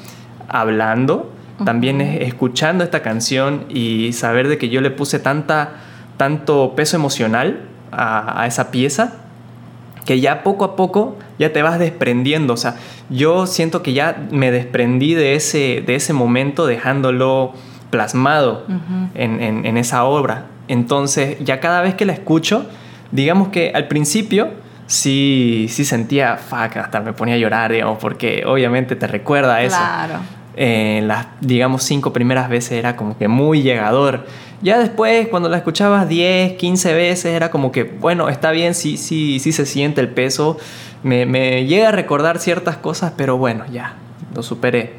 hablando, 0.49 1.31
también 1.65 2.01
es 2.01 2.23
escuchando 2.23 2.85
esta 2.85 3.03
canción 3.03 3.65
y 3.69 4.13
saber 4.13 4.49
de 4.49 4.59
que 4.59 4.69
yo 4.69 4.81
le 4.81 4.91
puse 4.91 5.19
tanta 5.19 5.73
tanto 6.19 6.75
peso 6.77 6.97
emocional 6.97 7.61
a, 7.91 8.45
esa 8.47 8.71
pieza 8.71 9.15
que 10.05 10.21
ya 10.21 10.43
poco 10.43 10.65
a 10.65 10.77
poco 10.77 11.17
ya 11.39 11.53
te 11.53 11.63
vas 11.63 11.79
desprendiendo. 11.79 12.53
O 12.55 12.57
sea, 12.59 12.77
yo 13.09 13.47
siento 13.47 13.83
que 13.83 13.95
ya 13.95 14.27
me 14.31 14.51
desprendí 14.51 15.15
de 15.15 15.35
ese, 15.35 15.83
de 15.87 15.95
ese 15.95 16.13
momento 16.13 16.67
dejándolo 16.67 17.55
plasmado 17.91 18.67
en, 19.15 19.77
esa 19.79 20.05
obra. 20.05 20.47
Entonces, 20.67 21.39
ya 21.41 21.61
cada 21.61 21.81
vez 21.81 21.95
que 21.95 22.05
la 22.05 22.13
escucho, 22.13 22.67
digamos 23.13 23.49
que 23.49 23.73
al 23.75 23.87
principio 23.89 24.49
sí, 24.87 25.67
sí 25.69 25.85
sentía, 25.85 26.37
fuck, 26.37 26.77
hasta 26.77 27.01
me 27.01 27.13
ponía 27.13 27.35
a 27.37 27.39
llorar, 27.39 27.73
digamos, 27.73 27.99
porque 27.99 28.45
obviamente 28.47 28.97
te 28.97 29.07
recuerda 29.07 29.63
eso. 29.63 29.77
Claro. 29.77 30.21
Eh, 30.61 31.03
las, 31.05 31.29
digamos, 31.41 31.85
cinco 31.85 32.13
primeras 32.13 32.49
veces 32.49 32.73
era 32.73 32.97
como 32.97 33.17
que 33.17 33.29
muy 33.29 33.63
llegador. 33.63 34.27
Ya 34.61 34.81
después, 34.81 35.29
cuando 35.29 35.49
la 35.49 35.59
escuchabas 35.59 36.09
10, 36.09 36.55
15 36.55 36.95
veces, 36.95 37.27
era 37.27 37.49
como 37.53 37.71
que, 37.71 37.85
bueno, 37.85 38.29
está 38.29 38.51
bien, 38.51 38.75
sí, 38.75 38.97
sí, 38.97 39.39
sí 39.39 39.53
se 39.53 39.67
siente 39.67 40.01
el 40.01 40.09
peso. 40.09 40.59
Me, 41.05 41.27
me 41.27 41.65
llega 41.67 41.91
a 41.91 41.93
recordar 41.93 42.41
ciertas 42.41 42.77
cosas, 42.77 43.13
pero 43.17 43.39
bueno, 43.39 43.67
ya, 43.71 43.95
lo 44.35 44.43
superé. 44.43 44.95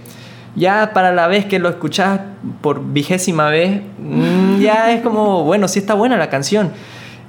Ya 0.55 0.91
para 0.93 1.11
la 1.11 1.27
vez 1.27 1.43
que 1.43 1.59
lo 1.59 1.67
escuchas 1.67 2.21
por 2.61 2.93
vigésima 2.93 3.49
vez, 3.49 3.81
mm, 3.97 4.61
ya 4.61 4.91
es 4.93 5.01
como, 5.01 5.43
bueno, 5.43 5.67
sí 5.67 5.79
está 5.79 5.93
buena 5.93 6.15
la 6.15 6.29
canción. 6.29 6.71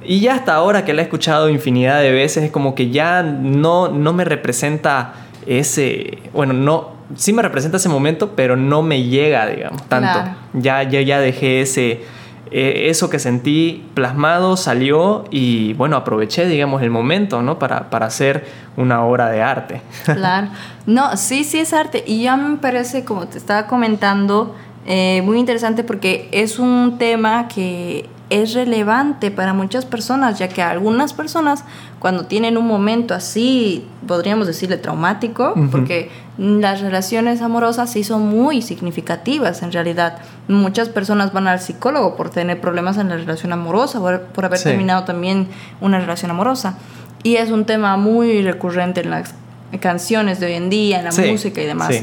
Y 0.05 0.21
ya 0.21 0.37
hasta 0.37 0.55
ahora 0.55 0.85
que 0.85 0.95
la 0.95 1.03
he 1.03 1.05
escuchado 1.07 1.51
infinidad 1.51 2.01
de 2.01 2.13
veces, 2.13 2.45
es 2.45 2.53
como 2.53 2.77
que 2.77 2.91
ya 2.91 3.25
no, 3.25 3.89
no 3.89 4.13
me 4.13 4.25
representa 4.25 5.15
ese, 5.47 6.21
bueno, 6.33 6.53
no, 6.53 7.00
sí 7.17 7.33
me 7.33 7.43
representa 7.43 7.77
ese 7.77 7.89
momento, 7.89 8.35
pero 8.37 8.57
no 8.57 8.83
me 8.83 9.03
llega, 9.05 9.47
digamos, 9.47 9.83
tanto. 9.89 10.31
Ya, 10.53 10.83
ya, 10.83 11.01
ya 11.01 11.21
dejé 11.21 11.61
ese, 11.61 12.03
eh, 12.51 12.87
eso 12.89 13.11
que 13.11 13.19
sentí 13.19 13.85
plasmado, 13.95 14.57
salió 14.57 15.25
y 15.31 15.73
bueno, 15.75 15.97
aproveché, 15.97 16.47
digamos, 16.47 16.83
el 16.83 16.91
momento, 16.91 17.43
¿no? 17.43 17.59
Para, 17.59 17.91
para 17.91 18.07
hacer 18.07 18.47
una 18.77 19.05
obra 19.05 19.29
de 19.29 19.43
arte. 19.43 19.83
Claro. 20.05 20.49
No, 20.87 21.17
sí, 21.17 21.45
sí 21.45 21.59
es 21.59 21.73
arte. 21.73 22.03
Y 22.07 22.23
ya 22.23 22.37
me 22.37 22.57
parece, 22.57 23.05
como 23.05 23.27
te 23.27 23.39
estaba 23.39 23.67
comentando, 23.67 24.55
eh, 24.87 25.23
muy 25.23 25.39
interesante 25.39 25.85
porque 25.85 26.29
es 26.33 26.59
un 26.59 26.97
tema 26.99 27.47
que 27.49 28.09
es 28.31 28.55
relevante 28.55 29.33
para 29.33 29.53
muchas 29.53 29.85
personas, 29.85 30.39
ya 30.39 30.49
que 30.49 30.63
algunas 30.63 31.13
personas 31.13 31.65
cuando 31.99 32.27
tienen 32.27 32.57
un 32.57 32.67
momento 32.67 33.13
así, 33.13 33.85
podríamos 34.07 34.47
decirle 34.47 34.77
traumático, 34.77 35.55
porque 35.71 36.11
las 36.39 36.81
relaciones 36.81 37.43
amorosas 37.43 37.93
sí 37.93 38.05
son 38.05 38.29
muy 38.29 38.63
significativas 38.63 39.63
en 39.63 39.73
realidad. 39.73 40.19
Muchas 40.47 40.89
personas 40.89 41.33
van 41.33 41.49
al 41.49 41.61
psicólogo 41.61 42.17
por 42.17 42.31
tener 42.31 42.61
problemas 42.61 42.97
en 42.99 43.09
la 43.09 43.17
relación 43.17 43.53
amorosa, 43.53 43.99
por, 43.99 44.45
haber 44.45 44.63
terminado 44.63 45.05
también 45.05 45.49
una 45.81 45.99
relación 45.99 46.31
amorosa. 46.31 46.79
Y 47.25 47.37
es 47.37 47.51
un 47.51 47.67
tema 47.67 47.97
muy 47.97 48.43
recurrente 48.43 49.01
en 49.01 49.11
las 49.11 49.35
canciones 49.81 50.39
de 50.41 50.47
hoy 50.47 50.55
en 50.55 50.71
día, 50.71 51.01
en 51.01 51.05
la 51.05 51.31
música 51.31 51.61
y 51.61 51.67
demás. 51.67 52.03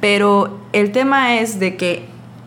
Pero 0.00 0.58
el 0.72 0.92
tema 0.92 1.36
es 1.36 1.58
de 1.60 1.76
que 1.76 2.06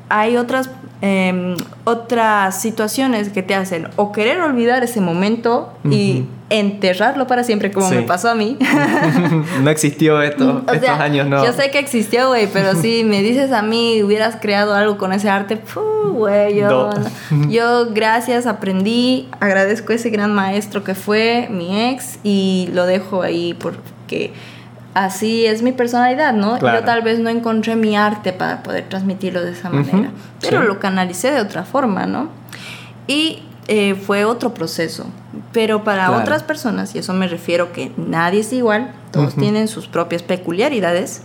hay 0.09 0.35
otras 0.35 0.69
Em, 1.03 1.55
otras 1.84 2.62
situaciones 2.62 3.29
que 3.29 3.41
te 3.41 3.55
hacen 3.55 3.88
o 3.96 4.12
querer 4.12 4.39
olvidar 4.39 4.84
ese 4.84 5.01
momento 5.01 5.74
y 5.84 6.25
enterrarlo 6.51 7.25
para 7.25 7.43
siempre, 7.43 7.72
como 7.72 7.89
me 7.89 8.03
pasó 8.03 8.29
a 8.29 8.36
mí. 8.36 8.55
no 9.63 9.70
existió 9.72 10.22
esto, 10.22 10.63
estos 10.72 10.89
años, 10.89 11.25
no. 11.27 11.43
Yo 11.43 11.53
sé 11.53 11.72
que 11.72 11.79
existió, 11.79 12.27
güey, 12.27 12.48
pero 12.53 12.75
si 12.75 13.03
me 13.03 13.24
dices 13.24 13.51
a 13.51 13.63
mí, 13.63 14.03
hubieras 14.03 14.38
creado 14.39 14.75
algo 14.75 15.00
con 15.00 15.12
ese 15.12 15.27
arte, 15.27 15.60
güey, 16.13 16.58
yo, 16.58 16.91
yo 17.50 17.88
gracias, 17.91 18.46
aprendí, 18.46 19.27
agradezco 19.39 19.93
a 19.93 19.96
ese 19.96 20.12
gran 20.12 20.36
maestro 20.36 20.84
que 20.84 20.93
fue 20.93 21.48
mi 21.50 21.89
ex 21.89 22.20
y 22.24 22.70
lo 22.74 22.86
dejo 22.86 23.24
ahí 23.24 23.55
porque 23.55 24.34
así 24.93 25.45
es 25.45 25.62
mi 25.62 25.71
personalidad, 25.71 26.33
¿no? 26.33 26.60
Yo 26.60 26.83
tal 26.83 27.01
vez 27.01 27.19
no 27.19 27.29
encontré 27.29 27.75
mi 27.75 27.95
arte 27.95 28.33
para 28.33 28.63
poder 28.63 28.89
transmitirlo 28.89 29.41
de 29.41 29.51
esa 29.51 29.69
manera, 29.69 30.12
pero 30.39 30.63
lo 30.63 30.79
canalicé 30.79 31.31
de 31.31 31.41
otra 31.41 31.63
forma, 31.63 32.05
¿no? 32.05 32.29
Y 33.07 33.43
eh, 33.67 33.95
fue 33.95 34.25
otro 34.25 34.53
proceso. 34.53 35.05
Pero 35.53 35.83
para 35.83 36.12
otras 36.12 36.43
personas, 36.43 36.95
y 36.95 37.00
eso 37.00 37.13
me 37.13 37.27
refiero 37.27 37.71
que 37.71 37.91
nadie 37.98 38.41
es 38.41 38.51
igual, 38.53 38.91
todos 39.12 39.36
tienen 39.36 39.67
sus 39.67 39.88
propias 39.88 40.24
peculiaridades, 40.24 41.24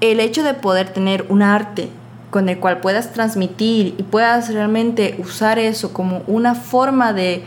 el 0.00 0.20
hecho 0.20 0.42
de 0.42 0.54
poder 0.54 0.90
tener 0.90 1.26
un 1.28 1.42
arte 1.42 1.88
con 2.30 2.48
el 2.48 2.58
cual 2.58 2.78
puedas 2.78 3.12
transmitir 3.12 3.94
y 3.98 4.02
puedas 4.02 4.52
realmente 4.52 5.16
usar 5.18 5.58
eso 5.58 5.92
como 5.92 6.22
una 6.26 6.54
forma 6.54 7.12
de 7.12 7.44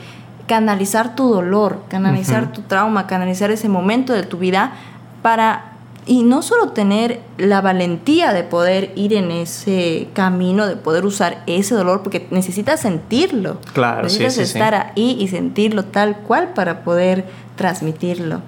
canalizar 0.47 1.15
tu 1.15 1.29
dolor, 1.29 1.83
canalizar 1.89 2.51
tu 2.51 2.61
trauma, 2.63 3.05
canalizar 3.05 3.51
ese 3.51 3.69
momento 3.69 4.13
de 4.13 4.23
tu 4.23 4.39
vida, 4.39 4.73
para 5.21 5.69
y 6.09 6.23
no 6.23 6.41
solo 6.41 6.69
tener 6.69 7.19
la 7.37 7.61
valentía 7.61 8.33
de 8.33 8.43
poder 8.43 8.91
ir 8.95 9.13
en 9.13 9.29
ese 9.29 10.07
camino, 10.13 10.65
de 10.65 10.75
poder 10.75 11.05
usar 11.05 11.43
ese 11.45 11.75
dolor, 11.75 12.01
porque 12.01 12.25
necesitas 12.31 12.79
sentirlo. 12.79 13.59
Claro, 13.73 14.03
necesitas 14.03 14.39
estar 14.39 14.73
ahí 14.73 15.17
y 15.19 15.27
sentirlo 15.27 15.85
tal 15.85 16.17
cual 16.17 16.49
para 16.55 16.83
poder 16.83 17.25
transmitirlo. 17.55 18.41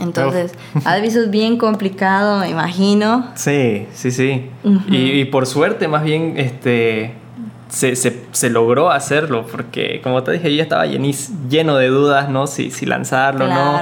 Entonces, 0.00 0.54
a 0.86 0.96
veces 0.96 1.24
es 1.24 1.30
bien 1.30 1.58
complicado, 1.58 2.40
me 2.40 2.48
imagino. 2.48 3.32
Sí, 3.34 3.86
sí, 3.92 4.10
sí. 4.10 4.48
y, 4.88 5.26
por 5.26 5.46
suerte, 5.46 5.88
más 5.88 6.04
bien, 6.04 6.34
este, 6.38 7.12
se, 7.68 7.96
se, 7.96 8.50
logró 8.50 8.90
hacerlo, 8.90 9.46
porque 9.46 10.00
como 10.02 10.22
te 10.22 10.32
dije, 10.32 10.56
yo 10.56 10.62
estaba 10.62 10.86
lleno 10.86 11.76
de 11.76 11.88
dudas, 11.88 12.30
¿no? 12.30 12.46
Si, 12.46 12.70
si 12.70 12.86
lanzarlo 12.86 13.44
o 13.44 13.48
no 13.48 13.80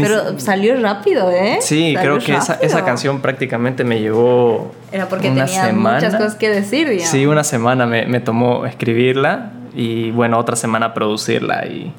pero 0.00 0.38
salió 0.38 0.80
rápido, 0.80 1.30
¿eh? 1.30 1.58
Sí, 1.60 1.94
creo 1.98 2.18
que 2.18 2.34
esa, 2.34 2.54
esa, 2.54 2.84
canción 2.84 3.20
prácticamente 3.20 3.84
me 3.84 4.00
llevó. 4.00 4.72
Era 4.92 5.08
porque 5.08 5.30
una 5.30 5.46
tenía 5.46 5.72
muchas 5.72 6.14
cosas 6.14 6.34
que 6.34 6.48
decir, 6.50 6.88
digamos. 6.88 7.10
Sí, 7.10 7.26
una 7.26 7.44
semana 7.44 7.86
me, 7.86 8.06
me, 8.06 8.20
tomó 8.20 8.66
escribirla 8.66 9.52
y 9.74 10.10
bueno, 10.10 10.38
otra 10.38 10.56
semana 10.56 10.94
producirla. 10.94 11.66
Y, 11.66 11.92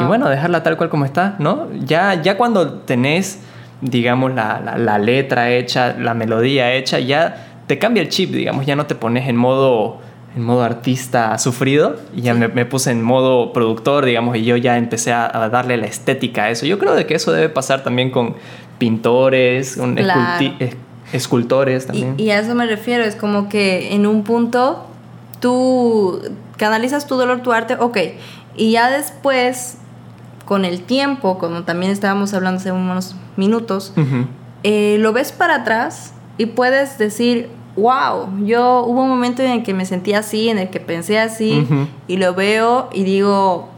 Y 0.00 0.04
bueno, 0.04 0.28
dejarla 0.28 0.62
tal 0.62 0.76
cual 0.76 0.88
como 0.88 1.04
está, 1.04 1.36
¿no? 1.38 1.68
Ya, 1.84 2.14
ya 2.14 2.36
cuando 2.36 2.80
tenés, 2.80 3.40
digamos, 3.80 4.34
la, 4.34 4.74
la, 4.76 4.98
letra 4.98 5.50
hecha, 5.50 5.94
la 5.98 6.14
melodía 6.14 6.72
hecha, 6.72 6.98
ya 6.98 7.46
te 7.66 7.78
cambia 7.78 8.02
el 8.02 8.08
chip, 8.08 8.30
digamos, 8.30 8.64
ya 8.64 8.76
no 8.76 8.86
te 8.86 8.94
pones 8.94 9.28
en 9.28 9.36
modo 9.36 10.00
en 10.38 10.44
modo 10.44 10.62
artista 10.62 11.36
sufrido 11.36 11.96
y 12.14 12.22
ya 12.22 12.32
me, 12.32 12.64
puse 12.64 12.92
en 12.92 13.02
modo 13.02 13.52
productor, 13.52 14.04
digamos, 14.04 14.36
y 14.36 14.44
yo 14.44 14.56
ya 14.56 14.78
empecé 14.78 15.12
a, 15.12 15.48
darle 15.50 15.76
la 15.76 15.86
estética 15.86 16.44
a 16.44 16.50
eso. 16.50 16.64
Yo 16.64 16.78
creo 16.78 16.94
de 16.94 17.06
que 17.06 17.16
eso 17.16 17.32
debe 17.32 17.48
pasar 17.48 17.82
también 17.82 18.12
con 18.12 18.36
pintores, 18.78 19.76
con 19.76 19.98
escultores 21.12 21.86
también. 21.86 22.14
Y, 22.18 22.30
a 22.30 22.38
eso 22.38 22.54
me 22.54 22.66
refiero, 22.66 23.02
es 23.02 23.16
como 23.16 23.48
que 23.48 23.92
en 23.94 24.06
un 24.06 24.22
punto 24.22 24.86
tú 25.40 26.22
canalizas 26.56 27.08
tu 27.08 27.16
dolor, 27.16 27.42
tu 27.42 27.50
arte, 27.50 27.74
ok, 27.74 27.98
y 28.56 28.70
ya 28.70 28.90
después, 28.90 29.78
con 30.44 30.64
el 30.64 30.82
tiempo, 30.82 31.38
como 31.38 31.64
también 31.64 31.90
estábamos 31.90 32.32
hablando 32.32 32.60
hace 32.60 32.70
unos 32.70 33.16
minutos, 33.36 33.92
eh, 34.62 34.98
lo 35.00 35.12
ves 35.12 35.32
para 35.32 35.56
atrás 35.56 36.12
y 36.36 36.46
puedes 36.46 36.96
decir, 36.96 37.48
wow, 37.78 38.44
yo 38.44 38.82
hubo 38.84 39.02
un 39.02 39.08
momento 39.08 39.42
en 39.42 39.50
el 39.50 39.62
que 39.62 39.72
me 39.72 39.86
sentí 39.86 40.12
así, 40.12 40.48
en 40.48 40.58
el 40.58 40.68
que 40.68 40.80
pensé 40.80 41.18
así, 41.18 41.66
y 42.06 42.16
lo 42.16 42.34
veo 42.34 42.90
y 42.92 43.04
digo, 43.04 43.68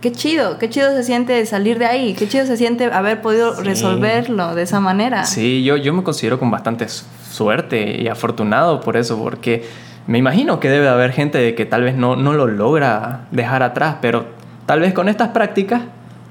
qué 0.00 0.12
chido, 0.12 0.58
qué 0.58 0.68
chido 0.70 0.90
se 0.92 1.04
siente 1.04 1.44
salir 1.46 1.78
de 1.78 1.86
ahí, 1.86 2.14
qué 2.14 2.26
chido 2.26 2.46
se 2.46 2.56
siente 2.56 2.86
haber 2.86 3.20
podido 3.20 3.60
resolverlo 3.62 4.54
de 4.54 4.62
esa 4.62 4.80
manera. 4.80 5.24
Sí, 5.24 5.62
yo, 5.62 5.76
yo 5.76 5.92
me 5.92 6.02
considero 6.02 6.38
con 6.38 6.50
bastante 6.50 6.86
suerte 6.88 8.00
y 8.02 8.08
afortunado 8.08 8.80
por 8.80 8.96
eso, 8.96 9.18
porque 9.18 9.64
me 10.06 10.18
imagino 10.18 10.58
que 10.58 10.68
debe 10.68 10.88
haber 10.88 11.12
gente 11.12 11.54
que 11.54 11.66
tal 11.66 11.82
vez 11.82 11.94
no, 11.94 12.16
no 12.16 12.32
lo 12.32 12.46
logra 12.46 13.26
dejar 13.30 13.62
atrás, 13.62 13.96
pero 14.00 14.26
tal 14.66 14.80
vez 14.80 14.92
con 14.94 15.08
estas 15.08 15.28
prácticas 15.28 15.82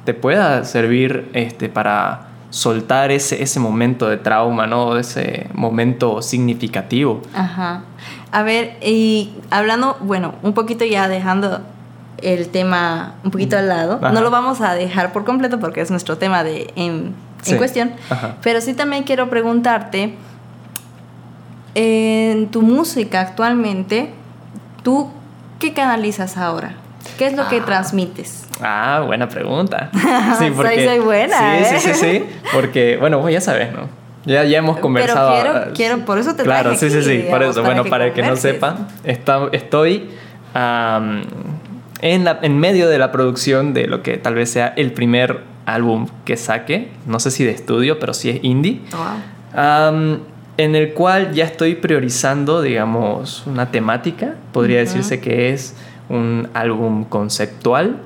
te 0.03 0.13
pueda 0.13 0.65
servir 0.65 1.29
este, 1.33 1.69
para 1.69 2.30
soltar 2.51 3.12
ese, 3.12 3.41
ese 3.41 3.60
momento 3.60 4.08
de 4.08 4.17
trauma, 4.17 4.67
¿no? 4.67 4.98
Ese 4.98 5.50
momento 5.53 6.22
significativo. 6.22 7.22
Ajá. 7.34 7.84
A 8.31 8.43
ver, 8.43 8.77
y 8.86 9.31
hablando, 9.50 9.98
bueno, 10.01 10.36
un 10.43 10.53
poquito 10.53 10.86
ya 10.86 11.08
dejando 11.08 11.62
el 12.22 12.50
tema 12.50 13.15
un 13.24 13.31
poquito 13.31 13.58
al 13.58 13.67
lado, 13.67 14.00
no 14.00 14.22
lo 14.22 14.29
vamos 14.29 14.62
a 14.62 14.74
dejar 14.75 15.12
por 15.12 15.25
completo 15.25 15.60
porque 15.60 15.81
es 15.81 15.89
nuestro 15.89 16.17
tema 16.17 16.43
de, 16.43 16.72
en, 16.75 17.15
cuestión, 17.58 17.93
pero 18.43 18.62
sí 18.62 18.75
también 18.75 19.03
quiero 19.03 19.29
preguntarte, 19.29 20.15
en 21.74 22.48
tu 22.50 22.62
música 22.62 23.22
actualmente, 23.22 24.13
¿tú 24.84 25.10
qué 25.58 25.74
canalizas 25.74 26.38
ahora? 26.38 26.75
¿Qué 27.17 27.27
es 27.27 27.33
lo 27.33 27.47
que 27.47 27.57
ah. 27.57 27.65
transmites? 27.65 28.45
Ah, 28.61 29.03
buena 29.05 29.27
pregunta. 29.27 29.89
Sí, 30.39 30.51
porque, 30.55 30.85
soy, 30.85 30.99
buena. 30.99 31.63
Sí, 31.63 31.79
sí, 31.79 31.79
sí, 31.79 31.93
sí. 31.93 32.23
Porque, 32.53 32.97
bueno, 32.97 33.27
ya 33.29 33.41
sabes, 33.41 33.71
¿no? 33.73 33.89
Ya, 34.25 34.43
ya 34.43 34.59
hemos 34.59 34.79
conversado. 34.79 35.33
Pero 35.41 35.53
quiero, 35.53 35.73
quiero 35.73 36.05
por 36.05 36.17
eso 36.17 36.35
te 36.35 36.43
Claro, 36.43 36.75
sí, 36.75 36.89
sí, 36.89 37.01
sí, 37.01 37.25
por 37.29 37.41
eso. 37.43 37.63
bueno, 37.63 37.85
para 37.85 38.07
el 38.07 38.13
que 38.13 38.21
no 38.21 38.35
sepa, 38.35 38.87
está, 39.03 39.49
estoy 39.51 40.09
en, 40.53 42.23
la, 42.23 42.39
en 42.41 42.59
medio 42.59 42.87
de 42.87 42.97
la 42.99 43.11
producción 43.11 43.73
de 43.73 43.87
lo 43.87 44.03
que 44.03 44.17
tal 44.17 44.35
vez 44.35 44.51
sea 44.51 44.73
el 44.75 44.93
primer 44.93 45.41
álbum 45.65 46.07
que 46.25 46.37
saque. 46.37 46.89
No 47.07 47.19
sé 47.19 47.31
si 47.31 47.43
de 47.43 47.51
estudio, 47.51 47.99
pero 47.99 48.13
sí 48.13 48.29
es 48.29 48.43
indie. 48.43 48.81
Wow. 48.91 50.19
en 50.57 50.75
el 50.75 50.93
cual 50.93 51.33
ya 51.33 51.45
estoy 51.45 51.75
priorizando, 51.75 52.61
digamos, 52.61 53.43
una 53.47 53.71
temática. 53.71 54.35
Podría 54.51 54.79
decirse 54.79 55.19
que 55.19 55.53
es 55.53 55.75
un 56.11 56.49
álbum 56.53 57.05
conceptual 57.05 58.01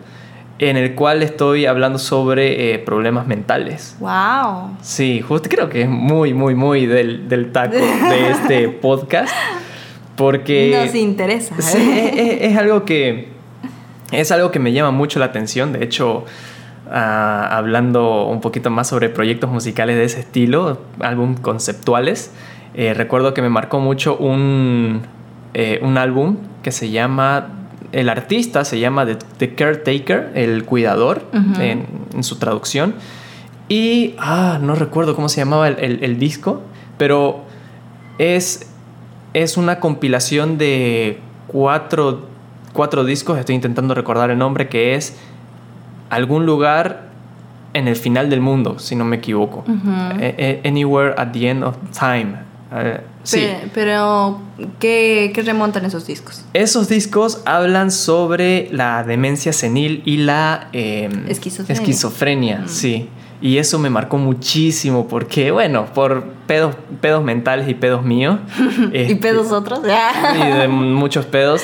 en 0.57 0.77
el 0.77 0.95
cual 0.95 1.21
estoy 1.21 1.65
hablando 1.65 1.99
sobre 1.99 2.73
eh, 2.73 2.79
problemas 2.79 3.27
mentales. 3.27 3.97
¡Wow! 3.99 4.77
Sí, 4.81 5.21
justo 5.21 5.49
creo 5.49 5.69
que 5.69 5.81
es 5.81 5.89
muy, 5.89 6.33
muy, 6.33 6.55
muy 6.55 6.85
del, 6.85 7.27
del 7.27 7.51
taco 7.51 7.75
de 7.75 8.29
este 8.29 8.69
podcast. 8.81 9.33
Porque. 10.15 10.81
Nos 10.85 10.95
interesa. 10.95 11.61
Sí, 11.61 11.77
¿eh? 11.77 12.49
es, 12.49 12.57
algo 12.57 12.85
que. 12.85 13.29
Es 14.11 14.31
algo 14.31 14.51
que 14.51 14.59
me 14.59 14.71
llama 14.71 14.91
mucho 14.91 15.19
la 15.19 15.25
atención. 15.25 15.73
De 15.73 15.83
hecho, 15.83 16.23
ah, 16.89 17.49
hablando 17.51 18.25
un 18.27 18.39
poquito 18.39 18.69
más 18.69 18.87
sobre 18.87 19.09
proyectos 19.09 19.49
musicales 19.49 19.97
de 19.97 20.05
ese 20.05 20.21
estilo, 20.21 20.79
álbum 21.01 21.35
conceptuales, 21.35 22.31
eh, 22.75 22.93
recuerdo 22.93 23.33
que 23.33 23.41
me 23.41 23.49
marcó 23.49 23.81
mucho 23.81 24.15
un, 24.15 25.01
un 25.81 25.97
álbum 25.97 26.37
que 26.63 26.71
se 26.71 26.91
llama 26.91 27.64
el 27.95 28.09
artista 28.09 28.65
se 28.65 28.77
llama 28.77 29.05
The, 29.05 29.55
Caretaker, 29.55 30.33
el 30.35 30.65
cuidador, 30.65 31.23
en, 31.59 31.87
su 32.23 32.35
traducción. 32.35 32.95
Y, 33.69 34.15
ah, 34.19 34.59
no 34.61 34.75
recuerdo 34.75 35.15
cómo 35.15 35.29
se 35.29 35.39
llamaba 35.39 35.69
el, 35.69 36.19
disco, 36.19 36.61
pero 36.97 37.45
es, 38.17 38.69
es 39.33 39.55
una 39.55 39.79
compilación 39.79 40.57
de 40.57 41.21
cuatro, 41.47 42.27
cuatro 42.73 43.05
discos, 43.05 43.39
estoy 43.39 43.55
intentando 43.55 43.93
recordar 43.93 44.29
el 44.29 44.37
nombre, 44.37 44.67
que 44.67 44.95
es 44.95 45.15
Algún 46.09 46.45
lugar 46.45 47.07
en 47.73 47.87
el 47.87 47.95
final 47.95 48.29
del 48.29 48.39
mundo, 48.39 48.77
si 48.77 48.95
no 48.95 49.05
me 49.05 49.15
equivoco. 49.15 49.63
Eh, 50.19 50.35
eh, 50.37 50.61
Anywhere 50.63 51.15
at 51.17 51.31
the 51.31 51.49
End 51.49 51.63
of 51.63 51.75
Time. 51.97 52.35
Eh, 52.75 53.01
sí. 53.23 53.47
Pero, 53.73 54.41
¿qué, 54.79 55.31
remontan 55.45 55.85
esos 55.85 56.05
discos? 56.05 56.43
Esos 56.53 56.89
discos 56.89 57.41
hablan 57.45 57.91
sobre 57.91 58.69
la 58.71 59.03
demencia 59.03 59.53
senil 59.53 60.01
y 60.05 60.17
la 60.17 60.69
em, 60.73 61.27
esquizofrenia. 61.27 62.59
Mm. 62.59 62.69
sí. 62.69 63.09
Y 63.45 63.59
eso 63.59 63.77
me 63.77 63.91
marcó 63.91 64.17
muchísimo 64.17 65.07
porque, 65.07 65.51
bueno, 65.51 65.85
por 65.93 66.23
pedos, 66.47 66.73
pedos 66.99 67.23
mentales 67.23 67.69
y 67.69 67.75
pedos 67.75 68.01
míos. 68.01 68.39
y 68.91 68.97
este, 68.97 69.15
pedos 69.17 69.51
otros. 69.51 69.81
y 70.35 70.57
de 70.57 70.67
muchos 70.67 71.27
pedos. 71.27 71.61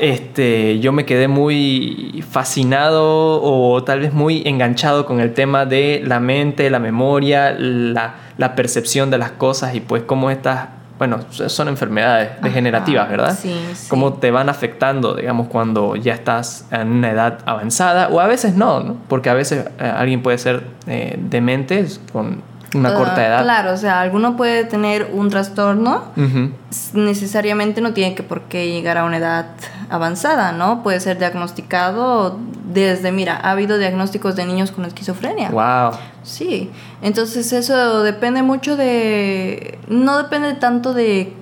Este, 0.00 0.80
yo 0.80 0.90
me 0.90 1.04
quedé 1.04 1.28
muy 1.28 2.24
fascinado 2.28 3.40
o 3.40 3.84
tal 3.84 4.00
vez 4.00 4.12
muy 4.12 4.42
enganchado 4.46 5.06
con 5.06 5.20
el 5.20 5.32
tema 5.32 5.64
de 5.64 6.02
la 6.04 6.18
mente, 6.18 6.68
la 6.70 6.80
memoria, 6.80 7.54
la, 7.56 8.16
la 8.36 8.56
percepción 8.56 9.12
de 9.12 9.18
las 9.18 9.30
cosas 9.30 9.76
y 9.76 9.80
pues 9.80 10.02
cómo 10.02 10.28
estas 10.28 10.70
bueno, 11.02 11.18
son 11.32 11.66
enfermedades 11.66 12.40
degenerativas, 12.42 13.10
¿verdad? 13.10 13.36
Sí, 13.36 13.52
sí. 13.74 13.88
Cómo 13.88 14.12
te 14.12 14.30
van 14.30 14.48
afectando, 14.48 15.16
digamos, 15.16 15.48
cuando 15.48 15.96
ya 15.96 16.14
estás 16.14 16.64
en 16.70 16.92
una 16.92 17.10
edad 17.10 17.40
avanzada, 17.44 18.06
o 18.06 18.20
a 18.20 18.28
veces 18.28 18.54
no, 18.54 18.78
¿no? 18.78 18.98
Porque 19.08 19.28
a 19.28 19.34
veces 19.34 19.66
eh, 19.80 19.82
alguien 19.84 20.22
puede 20.22 20.38
ser 20.38 20.62
eh, 20.86 21.16
demente 21.18 21.84
con 22.12 22.44
una 22.74 22.90
ah, 22.90 22.94
corta 22.94 23.26
edad. 23.26 23.42
Claro, 23.42 23.72
o 23.72 23.76
sea, 23.76 24.00
alguno 24.00 24.36
puede 24.36 24.64
tener 24.64 25.10
un 25.12 25.28
trastorno, 25.28 26.04
necesariamente 26.94 27.80
no 27.80 27.92
tiene 27.92 28.14
que 28.14 28.22
por 28.22 28.42
qué 28.42 28.68
llegar 28.68 28.98
a 28.98 29.04
una 29.04 29.18
edad 29.18 29.46
avanzada, 29.90 30.52
¿no? 30.52 30.82
Puede 30.82 31.00
ser 31.00 31.18
diagnosticado 31.18 32.38
desde, 32.64 33.12
mira, 33.12 33.36
ha 33.36 33.50
habido 33.50 33.78
diagnósticos 33.78 34.36
de 34.36 34.46
niños 34.46 34.70
con 34.70 34.84
esquizofrenia. 34.84 35.50
Wow. 35.50 35.98
Sí, 36.22 36.70
entonces 37.02 37.52
eso 37.52 38.02
depende 38.02 38.42
mucho 38.42 38.76
de, 38.76 39.78
no 39.88 40.16
depende 40.18 40.54
tanto 40.54 40.94
de 40.94 41.34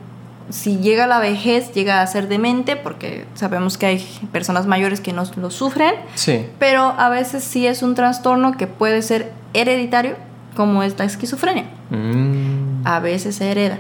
si 0.49 0.79
llega 0.79 1.05
a 1.05 1.07
la 1.07 1.21
vejez, 1.21 1.73
llega 1.73 2.03
a 2.03 2.07
ser 2.07 2.27
demente, 2.27 2.75
porque 2.75 3.25
sabemos 3.35 3.79
que 3.79 3.87
hay 3.87 4.21
personas 4.33 4.67
mayores 4.67 5.01
que 5.01 5.13
no 5.13 5.23
lo 5.37 5.51
sufren, 5.51 5.95
sí. 6.15 6.47
pero 6.59 6.95
a 6.99 7.09
veces 7.09 7.45
sí 7.45 7.69
es 7.69 7.83
un 7.83 7.95
trastorno 7.95 8.57
que 8.57 8.67
puede 8.67 9.03
ser 9.03 9.33
hereditario 9.55 10.17
como 10.61 10.83
es 10.83 10.99
la 10.99 11.07
esquizofrenia. 11.07 11.65
Mm. 11.89 12.87
A 12.87 13.01
veces 13.01 13.37
se 13.37 13.51
hereda. 13.51 13.79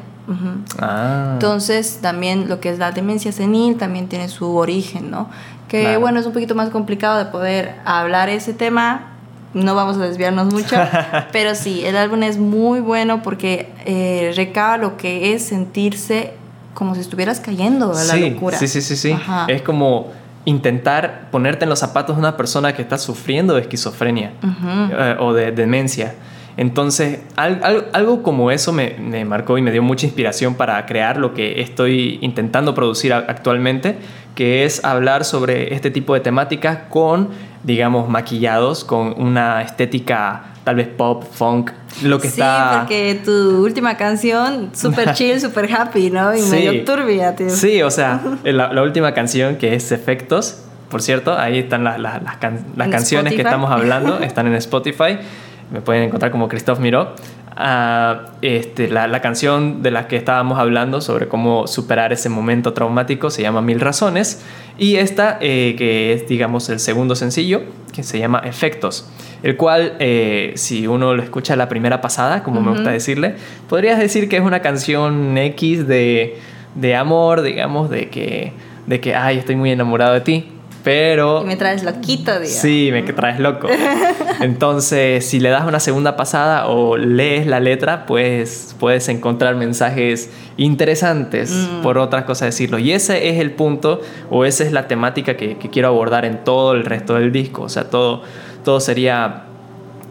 ah. 0.78 1.32
Entonces, 1.34 1.98
también 2.00 2.48
lo 2.48 2.58
que 2.60 2.70
es 2.70 2.78
la 2.78 2.90
demencia 2.90 3.32
senil 3.32 3.76
también 3.76 4.08
tiene 4.08 4.30
su 4.30 4.56
origen, 4.56 5.10
¿no? 5.10 5.28
Que 5.68 5.98
bueno, 5.98 6.20
es 6.20 6.24
un 6.24 6.32
poquito 6.32 6.54
más 6.54 6.70
complicado 6.70 7.18
de 7.18 7.26
poder 7.26 7.74
hablar 7.84 8.30
ese 8.30 8.54
tema. 8.54 9.08
No 9.52 9.74
vamos 9.74 9.98
a 9.98 10.00
desviarnos 10.00 10.54
mucho, 10.54 10.74
pero 11.32 11.54
sí, 11.54 11.82
el 11.84 11.98
álbum 11.98 12.22
es 12.22 12.38
muy 12.38 12.80
bueno 12.80 13.20
porque 13.22 13.70
eh, 13.84 14.32
recaba 14.34 14.78
lo 14.78 14.96
que 14.96 15.34
es 15.34 15.44
sentirse 15.44 16.32
como 16.72 16.94
si 16.94 17.02
estuvieras 17.02 17.40
cayendo 17.40 17.92
a 17.94 18.04
la 18.04 18.16
locura. 18.16 18.56
Sí, 18.56 18.68
sí, 18.68 18.80
sí, 18.80 18.96
sí. 18.96 19.14
Es 19.48 19.60
como 19.60 20.06
intentar 20.46 21.28
ponerte 21.30 21.64
en 21.64 21.68
los 21.68 21.80
zapatos 21.80 22.16
de 22.16 22.20
una 22.20 22.38
persona 22.38 22.72
que 22.72 22.80
está 22.80 22.96
sufriendo 22.96 23.54
de 23.54 23.60
esquizofrenia 23.60 24.32
eh, 24.42 25.16
o 25.18 25.34
de 25.34 25.52
demencia. 25.52 26.14
Entonces, 26.56 27.20
algo 27.36 28.22
como 28.22 28.50
eso 28.50 28.72
me, 28.72 29.24
marcó 29.24 29.58
y 29.58 29.62
me 29.62 29.72
dio 29.72 29.82
mucha 29.82 30.06
inspiración 30.06 30.54
para 30.54 30.84
crear 30.86 31.16
lo 31.16 31.34
que 31.34 31.60
estoy 31.60 32.18
intentando 32.20 32.74
producir 32.74 33.12
actualmente, 33.12 33.96
que 34.34 34.64
es 34.64 34.84
hablar 34.84 35.24
sobre 35.24 35.74
este 35.74 35.90
tipo 35.90 36.14
de 36.14 36.20
temáticas 36.20 36.78
con, 36.88 37.30
digamos, 37.64 38.08
maquillados, 38.08 38.84
con 38.84 39.14
una 39.20 39.62
estética 39.62 40.44
tal 40.64 40.76
vez 40.76 40.88
pop, 40.88 41.24
funk, 41.32 41.70
lo 42.02 42.20
que 42.20 42.28
está... 42.28 42.72
Sí, 42.72 42.78
porque 42.80 43.20
tu 43.24 43.64
última 43.64 43.96
canción, 43.96 44.70
super 44.74 45.12
chill, 45.14 45.40
super 45.40 45.72
happy, 45.72 46.10
¿no? 46.10 46.36
Y 46.36 46.42
medio 46.42 46.84
turbia, 46.84 47.34
tío. 47.34 47.50
Sí, 47.50 47.82
o 47.82 47.90
sea, 47.90 48.20
la, 48.44 48.72
la 48.72 48.82
última 48.82 49.14
canción 49.14 49.56
que 49.56 49.74
es 49.74 49.90
Efectos, 49.90 50.64
por 50.90 51.02
cierto, 51.02 51.38
ahí 51.38 51.58
están 51.60 51.84
las, 51.84 51.98
las, 51.98 52.20
las, 52.22 52.88
canciones 52.88 53.34
que 53.34 53.42
estamos 53.42 53.70
hablando, 53.70 54.18
están 54.18 54.46
en 54.48 54.54
Spotify. 54.54 55.18
Me 55.72 55.80
pueden 55.80 56.04
encontrar 56.04 56.32
como 56.32 56.48
Christophe 56.48 56.82
Miró. 56.82 57.14
Ah, 57.56 58.26
este, 58.42 58.88
la, 58.88 59.06
la, 59.06 59.20
canción 59.20 59.82
de 59.82 59.90
la 59.90 60.08
que 60.08 60.16
estábamos 60.16 60.58
hablando 60.58 61.00
sobre 61.00 61.28
cómo 61.28 61.66
superar 61.66 62.12
ese 62.12 62.28
momento 62.28 62.72
traumático 62.72 63.28
se 63.28 63.42
llama 63.42 63.60
Mil 63.60 63.80
Razones. 63.80 64.44
Y 64.78 64.96
esta, 64.96 65.38
eh, 65.40 65.74
que 65.76 66.12
es, 66.12 66.28
digamos, 66.28 66.68
el 66.70 66.80
segundo 66.80 67.14
sencillo, 67.14 67.62
que 67.92 68.02
se 68.02 68.18
llama 68.18 68.40
Efectos 68.44 69.10
el 69.42 69.56
cual, 69.56 69.94
eh, 70.00 70.52
si 70.56 70.86
uno 70.86 71.14
lo 71.14 71.22
escucha 71.22 71.56
la 71.56 71.68
primera 71.68 72.00
pasada, 72.00 72.42
como 72.42 72.60
me 72.60 72.72
gusta 72.72 72.90
decirle, 72.90 73.36
podrías 73.68 73.98
decir 73.98 74.28
que 74.28 74.36
es 74.36 74.42
una 74.42 74.60
canción 74.60 75.36
X 75.38 75.86
de, 75.86 76.38
de 76.74 76.96
amor, 76.96 77.42
digamos, 77.42 77.88
de 77.88 78.08
que, 78.10 78.52
de 78.86 79.00
que, 79.00 79.14
ay, 79.14 79.38
estoy 79.38 79.56
muy 79.56 79.70
enamorado 79.70 80.12
de 80.12 80.20
ti. 80.20 80.48
Pero... 80.82 81.42
Y 81.42 81.46
me 81.46 81.56
traes 81.56 81.82
loquito, 81.82 82.32
digamos. 82.32 82.50
Sí, 82.50 82.90
me 82.92 83.02
traes 83.02 83.38
loco. 83.38 83.68
Entonces, 84.40 85.26
si 85.26 85.40
le 85.40 85.50
das 85.50 85.66
una 85.66 85.80
segunda 85.80 86.16
pasada 86.16 86.68
o 86.68 86.96
lees 86.96 87.46
la 87.46 87.60
letra, 87.60 88.06
pues 88.06 88.74
puedes 88.78 89.08
encontrar 89.08 89.56
mensajes 89.56 90.30
interesantes, 90.56 91.50
mm. 91.50 91.82
por 91.82 91.98
otras 91.98 92.24
cosas 92.24 92.48
decirlo. 92.48 92.78
Y 92.78 92.92
ese 92.92 93.28
es 93.28 93.40
el 93.40 93.52
punto, 93.52 94.00
o 94.30 94.44
esa 94.44 94.64
es 94.64 94.72
la 94.72 94.88
temática 94.88 95.36
que, 95.36 95.58
que 95.58 95.68
quiero 95.68 95.88
abordar 95.88 96.24
en 96.24 96.44
todo 96.44 96.72
el 96.72 96.84
resto 96.84 97.14
del 97.14 97.32
disco. 97.32 97.62
O 97.62 97.68
sea, 97.68 97.90
todo 97.90 98.22
todo 98.64 98.80
sería 98.80 99.44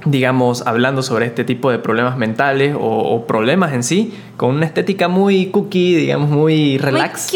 digamos, 0.05 0.65
hablando 0.65 1.03
sobre 1.03 1.25
este 1.25 1.43
tipo 1.43 1.69
de 1.71 1.77
problemas 1.77 2.17
mentales 2.17 2.73
o, 2.79 3.25
problemas 3.27 3.73
en 3.73 3.83
sí, 3.83 4.13
con 4.37 4.55
una 4.55 4.65
estética 4.65 5.09
muy 5.09 5.47
cookie, 5.47 5.93
digamos, 5.93 6.29
muy 6.29 6.77
relax. 6.77 7.33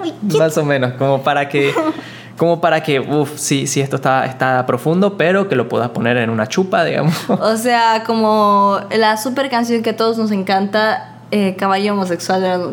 Muy 0.00 0.12
cute. 0.12 0.38
Más 0.38 0.56
o 0.56 0.64
menos, 0.64 0.92
como 0.94 1.22
para 1.22 1.48
que, 1.48 1.72
como 2.38 2.60
para 2.60 2.82
que, 2.82 3.00
uff, 3.00 3.36
sí, 3.36 3.66
sí, 3.66 3.80
esto 3.80 3.96
está, 3.96 4.24
está 4.24 4.64
profundo, 4.64 5.18
pero 5.18 5.48
que 5.48 5.56
lo 5.56 5.68
puedas 5.68 5.90
poner 5.90 6.16
en 6.16 6.30
una 6.30 6.46
chupa, 6.46 6.84
digamos. 6.84 7.14
O 7.28 7.56
sea, 7.56 8.04
como 8.06 8.80
la 8.90 9.16
super 9.16 9.50
canción 9.50 9.82
que 9.82 9.90
a 9.90 9.96
todos 9.96 10.16
nos 10.16 10.30
encanta, 10.30 11.17
eh, 11.30 11.56
caballo 11.56 11.92
homosexual. 11.92 12.72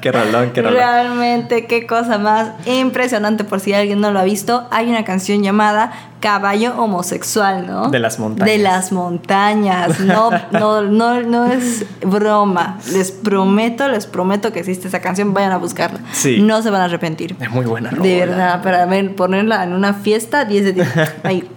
qué 0.00 0.12
rolón, 0.12 0.50
qué 0.52 0.62
rolón. 0.62 0.76
Realmente, 0.76 1.66
qué 1.66 1.86
cosa 1.86 2.18
más 2.18 2.50
impresionante. 2.66 3.44
Por 3.44 3.60
si 3.60 3.72
alguien 3.72 4.00
no 4.00 4.10
lo 4.10 4.20
ha 4.20 4.24
visto, 4.24 4.66
hay 4.70 4.88
una 4.88 5.04
canción 5.04 5.42
llamada 5.42 5.92
Caballo 6.22 6.80
homosexual, 6.80 7.66
¿no? 7.66 7.88
De 7.88 7.98
las 7.98 8.20
montañas. 8.20 8.46
De 8.46 8.62
las 8.62 8.92
montañas. 8.92 9.98
No, 9.98 10.30
no, 10.52 10.82
no, 10.82 11.20
no 11.20 11.46
es 11.46 11.84
broma. 12.00 12.78
Les 12.92 13.10
prometo, 13.10 13.88
les 13.88 14.06
prometo 14.06 14.52
que 14.52 14.60
existe 14.60 14.86
esa 14.86 15.00
canción. 15.00 15.34
Vayan 15.34 15.50
a 15.50 15.56
buscarla. 15.56 15.98
Sí. 16.12 16.40
No 16.40 16.62
se 16.62 16.70
van 16.70 16.82
a 16.82 16.84
arrepentir. 16.84 17.34
Es 17.40 17.50
muy 17.50 17.66
buena. 17.66 17.90
De 17.90 18.20
verdad, 18.20 18.62
para 18.62 18.86
ver, 18.86 19.16
ponerla 19.16 19.64
en 19.64 19.72
una 19.72 19.94
fiesta, 19.94 20.44
10 20.44 20.64
de 20.64 20.72
10. 20.74 20.88
Ahí. 21.24 21.50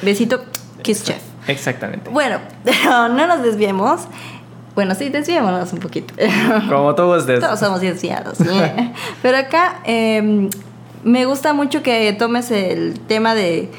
Besito, 0.00 0.46
Kiss 0.80 1.04
Chef. 1.04 1.20
Exactamente. 1.46 2.10
Bueno, 2.10 2.38
no 2.86 3.26
nos 3.26 3.42
desviemos. 3.42 4.00
Bueno, 4.76 4.94
sí, 4.94 5.08
desviémonos 5.08 5.72
un 5.72 5.80
poquito. 5.80 6.14
Como 6.68 6.94
todos 6.94 7.26
desde. 7.26 7.40
Todos 7.40 7.58
somos 7.58 7.80
desviados. 7.80 8.38
Pero 9.22 9.38
acá 9.38 9.80
em, 9.84 10.50
me 11.02 11.24
gusta 11.24 11.54
mucho 11.54 11.82
que 11.82 12.12
tomes 12.12 12.50
el 12.50 13.00
tema 13.00 13.34
de 13.34 13.70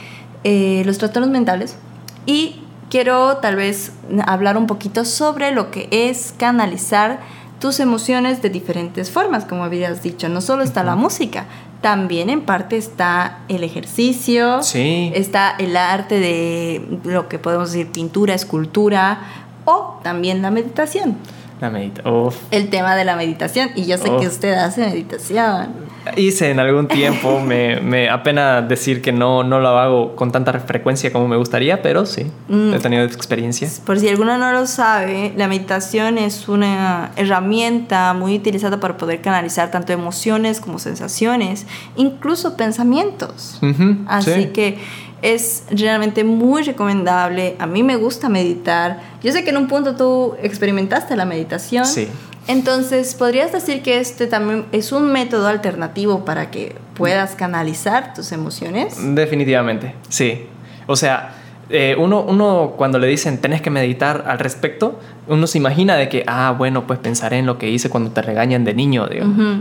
eh, 0.43 0.81
los 0.85 0.97
trastornos 0.97 1.29
mentales 1.29 1.77
y 2.25 2.61
quiero 2.89 3.37
tal 3.37 3.55
vez 3.55 3.91
hablar 4.25 4.57
un 4.57 4.65
poquito 4.65 5.05
sobre 5.05 5.51
lo 5.51 5.69
que 5.69 5.87
es 5.91 6.33
canalizar 6.35 7.19
tus 7.59 7.79
emociones 7.79 8.41
de 8.41 8.49
diferentes 8.49 9.11
formas, 9.11 9.45
como 9.45 9.63
habías 9.63 10.01
dicho. 10.01 10.29
No 10.29 10.41
solo 10.41 10.63
está 10.63 10.83
la 10.83 10.95
música, 10.95 11.45
también 11.81 12.29
en 12.29 12.41
parte 12.41 12.77
está 12.77 13.39
el 13.49 13.63
ejercicio, 13.63 14.63
sí. 14.63 15.11
está 15.13 15.55
el 15.59 15.77
arte 15.77 16.19
de 16.19 16.99
lo 17.03 17.27
que 17.27 17.37
podemos 17.37 17.71
decir 17.71 17.91
pintura, 17.91 18.33
escultura, 18.33 19.19
o 19.67 19.99
también 20.01 20.41
la 20.41 20.49
meditación. 20.49 21.17
La 21.59 21.71
medita 21.71 22.03
El 22.51 22.69
tema 22.69 22.95
de 22.95 23.03
la 23.03 23.15
meditación. 23.15 23.69
Y 23.75 23.85
yo 23.85 23.97
sé 23.97 24.11
que 24.19 24.27
usted 24.27 24.53
hace 24.53 24.85
meditación. 24.85 25.87
Hice 26.15 26.51
en 26.51 26.59
algún 26.59 26.87
tiempo, 26.87 27.39
me, 27.45 27.81
me 27.81 28.09
apena 28.09 28.61
decir 28.61 29.01
que 29.01 29.11
no, 29.11 29.43
no 29.43 29.59
lo 29.59 29.69
hago 29.69 30.15
con 30.15 30.31
tanta 30.31 30.53
frecuencia 30.59 31.11
como 31.11 31.27
me 31.27 31.35
gustaría, 31.35 31.81
pero 31.81 32.05
sí, 32.05 32.31
mm. 32.47 32.75
he 32.75 32.79
tenido 32.79 33.03
experiencia. 33.03 33.67
Por 33.85 33.99
si 33.99 34.07
alguno 34.07 34.37
no 34.37 34.51
lo 34.51 34.67
sabe, 34.67 35.33
la 35.35 35.47
meditación 35.47 36.19
es 36.19 36.47
una 36.47 37.11
herramienta 37.15 38.13
muy 38.13 38.35
utilizada 38.35 38.79
para 38.79 38.95
poder 38.95 39.21
canalizar 39.21 39.71
tanto 39.71 39.91
emociones 39.93 40.61
como 40.61 40.77
sensaciones, 40.77 41.65
incluso 41.95 42.55
pensamientos. 42.55 43.59
Así 44.07 44.47
que 44.47 44.77
es 45.21 45.63
realmente 45.71 46.23
muy 46.23 46.63
recomendable. 46.63 47.55
A 47.59 47.65
mí 47.65 47.83
me 47.83 47.95
gusta 47.95 48.29
meditar. 48.29 48.99
Yo 49.23 49.31
sé 49.31 49.43
que 49.43 49.49
en 49.49 49.57
un 49.57 49.67
punto 49.67 49.95
tú 49.95 50.35
experimentaste 50.41 51.15
la 51.15 51.25
meditación. 51.25 51.85
Sí. 51.85 52.07
Entonces, 52.47 53.13
¿podrías 53.15 53.51
decir 53.51 53.81
que 53.81 53.99
este 53.99 54.27
también 54.27 54.65
es 54.71 54.91
un 54.91 55.11
método 55.11 55.47
alternativo 55.47 56.23
para 56.23 56.49
que 56.49 56.75
puedas 56.93 57.35
canalizar 57.35 58.13
tus 58.13 58.31
emociones? 58.31 58.95
Definitivamente, 58.97 59.95
sí. 60.07 60.45
O 60.85 60.95
sea, 60.95 61.35
eh, 61.69 61.97
uno, 61.99 62.21
uno 62.21 62.75
cuando 62.77 62.97
le 62.97 63.07
dicen 63.07 63.39
tenés 63.39 63.61
que 63.61 63.69
meditar 63.69 64.23
al 64.27 64.39
respecto, 64.39 64.97
uno 65.27 65.45
se 65.47 65.57
imagina 65.57 65.97
de 65.97 66.07
que, 66.07 66.23
ah, 66.25 66.55
bueno, 66.57 66.87
pues 66.87 66.99
pensaré 66.99 67.39
en 67.39 67.45
lo 67.45 67.57
que 67.57 67.69
hice 67.69 67.89
cuando 67.89 68.11
te 68.11 68.21
regañan 68.21 68.63
de 68.63 68.73
niño. 68.73 69.07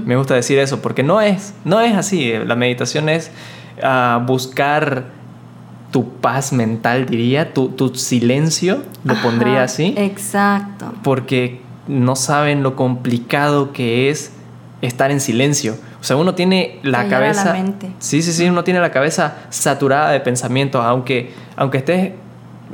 Me 0.05 0.17
gusta 0.17 0.35
decir 0.35 0.59
eso, 0.61 0.81
porque 0.81 1.03
no 1.03 1.21
es, 1.21 1.55
no 1.65 1.81
es 1.81 1.97
así. 1.97 2.33
La 2.45 2.55
meditación 2.55 3.09
es 3.09 3.33
ah, 3.83 4.23
buscar 4.25 5.07
tu 5.91 6.09
paz 6.09 6.53
mental, 6.53 7.07
diría, 7.07 7.55
tu, 7.55 7.69
tu 7.69 7.95
silencio, 7.95 8.83
lo 9.05 9.15
pondría 9.23 9.63
así. 9.63 9.95
Exacto. 9.97 10.93
Porque 11.03 11.61
no 11.89 12.17
saben 12.17 12.63
lo 12.63 12.77
complicado 12.77 13.73
que 13.73 14.11
es 14.11 14.33
estar 14.83 15.11
en 15.11 15.21
silencio. 15.21 15.77
O 16.01 16.05
sea, 16.05 16.17
uno 16.17 16.35
tiene 16.35 16.79
la 16.83 17.09
cabeza... 17.09 17.47
La 17.47 17.53
mente. 17.55 17.91
Sí, 17.99 18.23
sí, 18.23 18.33
sí, 18.33 18.49
uno 18.49 18.65
tiene 18.65 18.81
la 18.81 18.91
cabeza 18.91 19.37
saturada 19.51 20.11
de 20.11 20.21
pensamientos, 20.21 20.85
aunque, 20.85 21.33
aunque 21.57 21.79
estés, 21.79 22.13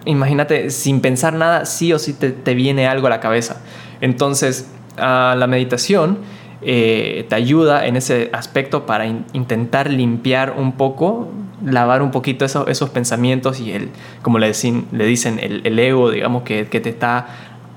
imagínate, 0.05 0.71
sin 0.71 1.01
pensar 1.01 1.35
nada, 1.35 1.65
sí 1.65 1.93
o 1.93 1.99
sí 1.99 2.13
te, 2.13 2.31
te 2.31 2.55
viene 2.55 2.87
algo 2.87 3.07
a 3.07 3.11
la 3.11 3.21
cabeza. 3.21 3.61
Entonces, 4.01 4.69
a 4.99 5.35
la 5.39 5.47
meditación 5.47 6.19
eh, 6.65 7.27
te 7.29 7.35
ayuda 7.35 7.87
en 7.87 7.97
ese 7.97 8.31
aspecto 8.33 8.87
para 8.87 9.07
intentar 9.07 9.91
limpiar 9.91 10.55
un 10.57 10.73
poco, 10.73 11.29
lavar 11.65 12.03
un 12.03 12.11
poquito 12.11 12.45
esos, 12.45 12.69
esos 12.69 12.91
pensamientos 12.91 13.61
y 13.61 13.73
el, 13.73 13.91
como 14.23 14.39
le, 14.39 14.49
dicen, 14.49 14.87
le 14.93 15.07
dicen, 15.07 15.39
el, 15.41 15.79
ego, 15.79 16.11
digamos, 16.11 16.43
que, 16.43 16.67
que, 16.67 16.81
te 16.81 16.89
está 16.89 17.27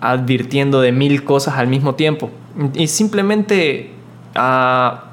advirtiendo 0.01 0.81
de 0.81 0.91
mil 0.91 1.23
cosas 1.23 1.55
al 1.57 1.67
mismo 1.67 1.95
tiempo. 1.95 2.29
Y 2.73 2.87
simplemente 2.87 3.91
a 4.35 5.05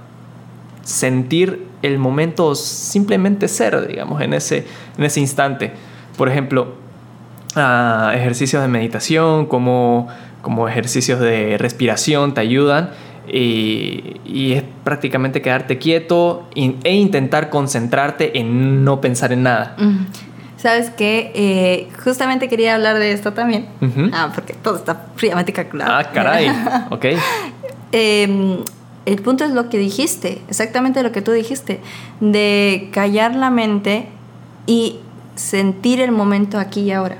sentir 0.83 1.67
el 1.83 1.99
momento, 1.99 2.55
simplemente 2.55 3.49
ser, 3.49 3.87
digamos, 3.87 4.21
en 4.21 4.35
ese, 4.35 4.67
en 4.97 5.05
ese 5.05 5.21
instante. 5.21 5.73
Por 6.17 6.29
ejemplo, 6.29 6.75
ejercicios 8.15 8.63
de 8.63 8.69
meditación, 8.69 9.47
como, 9.47 10.09
como 10.41 10.69
ejercicios 10.69 11.21
de 11.21 11.57
respiración 11.59 12.35
te 12.35 12.41
ayudan 12.41 12.91
y, 13.29 14.53
es 14.53 14.65
prácticamente 14.85 15.43
quedarte 15.43 15.79
quieto 15.79 16.49
e 16.55 16.95
intentar 16.95 17.51
concentrarte 17.51 18.39
en 18.39 18.85
no 18.85 19.01
pensar 19.01 19.33
en 19.33 19.45
nada. 19.45 19.77
¿Sabes 20.57 20.91
qué? 20.91 21.33
Eh, 21.35 21.89
justamente 22.05 22.49
quería 22.49 22.75
hablar 22.75 22.99
de 22.99 23.13
esto 23.13 23.33
también. 23.33 23.67
Ah, 24.13 24.31
porque 24.35 24.55
todo 24.55 24.77
está 24.77 25.07
fríamente 25.17 25.53
calculado. 25.53 25.93
Ah, 25.93 26.05
caray. 26.13 26.49
ok. 26.91 27.07
Em, 27.91 28.59
el 29.05 29.23
punto 29.23 29.45
es 29.45 29.51
lo 29.51 29.69
que 29.69 29.79
dijiste, 29.79 30.41
exactamente 30.49 31.03
lo 31.03 31.11
que 31.11 31.21
tú 31.21 31.33
dijiste, 31.33 31.81
de 32.21 32.91
callar 32.93 33.35
la 33.35 33.51
mente 33.51 34.07
y 34.67 35.01
sentir 35.35 36.01
el 36.01 36.13
momento 36.13 36.59
aquí 36.59 36.83
y 36.83 36.93
ahora. 36.93 37.19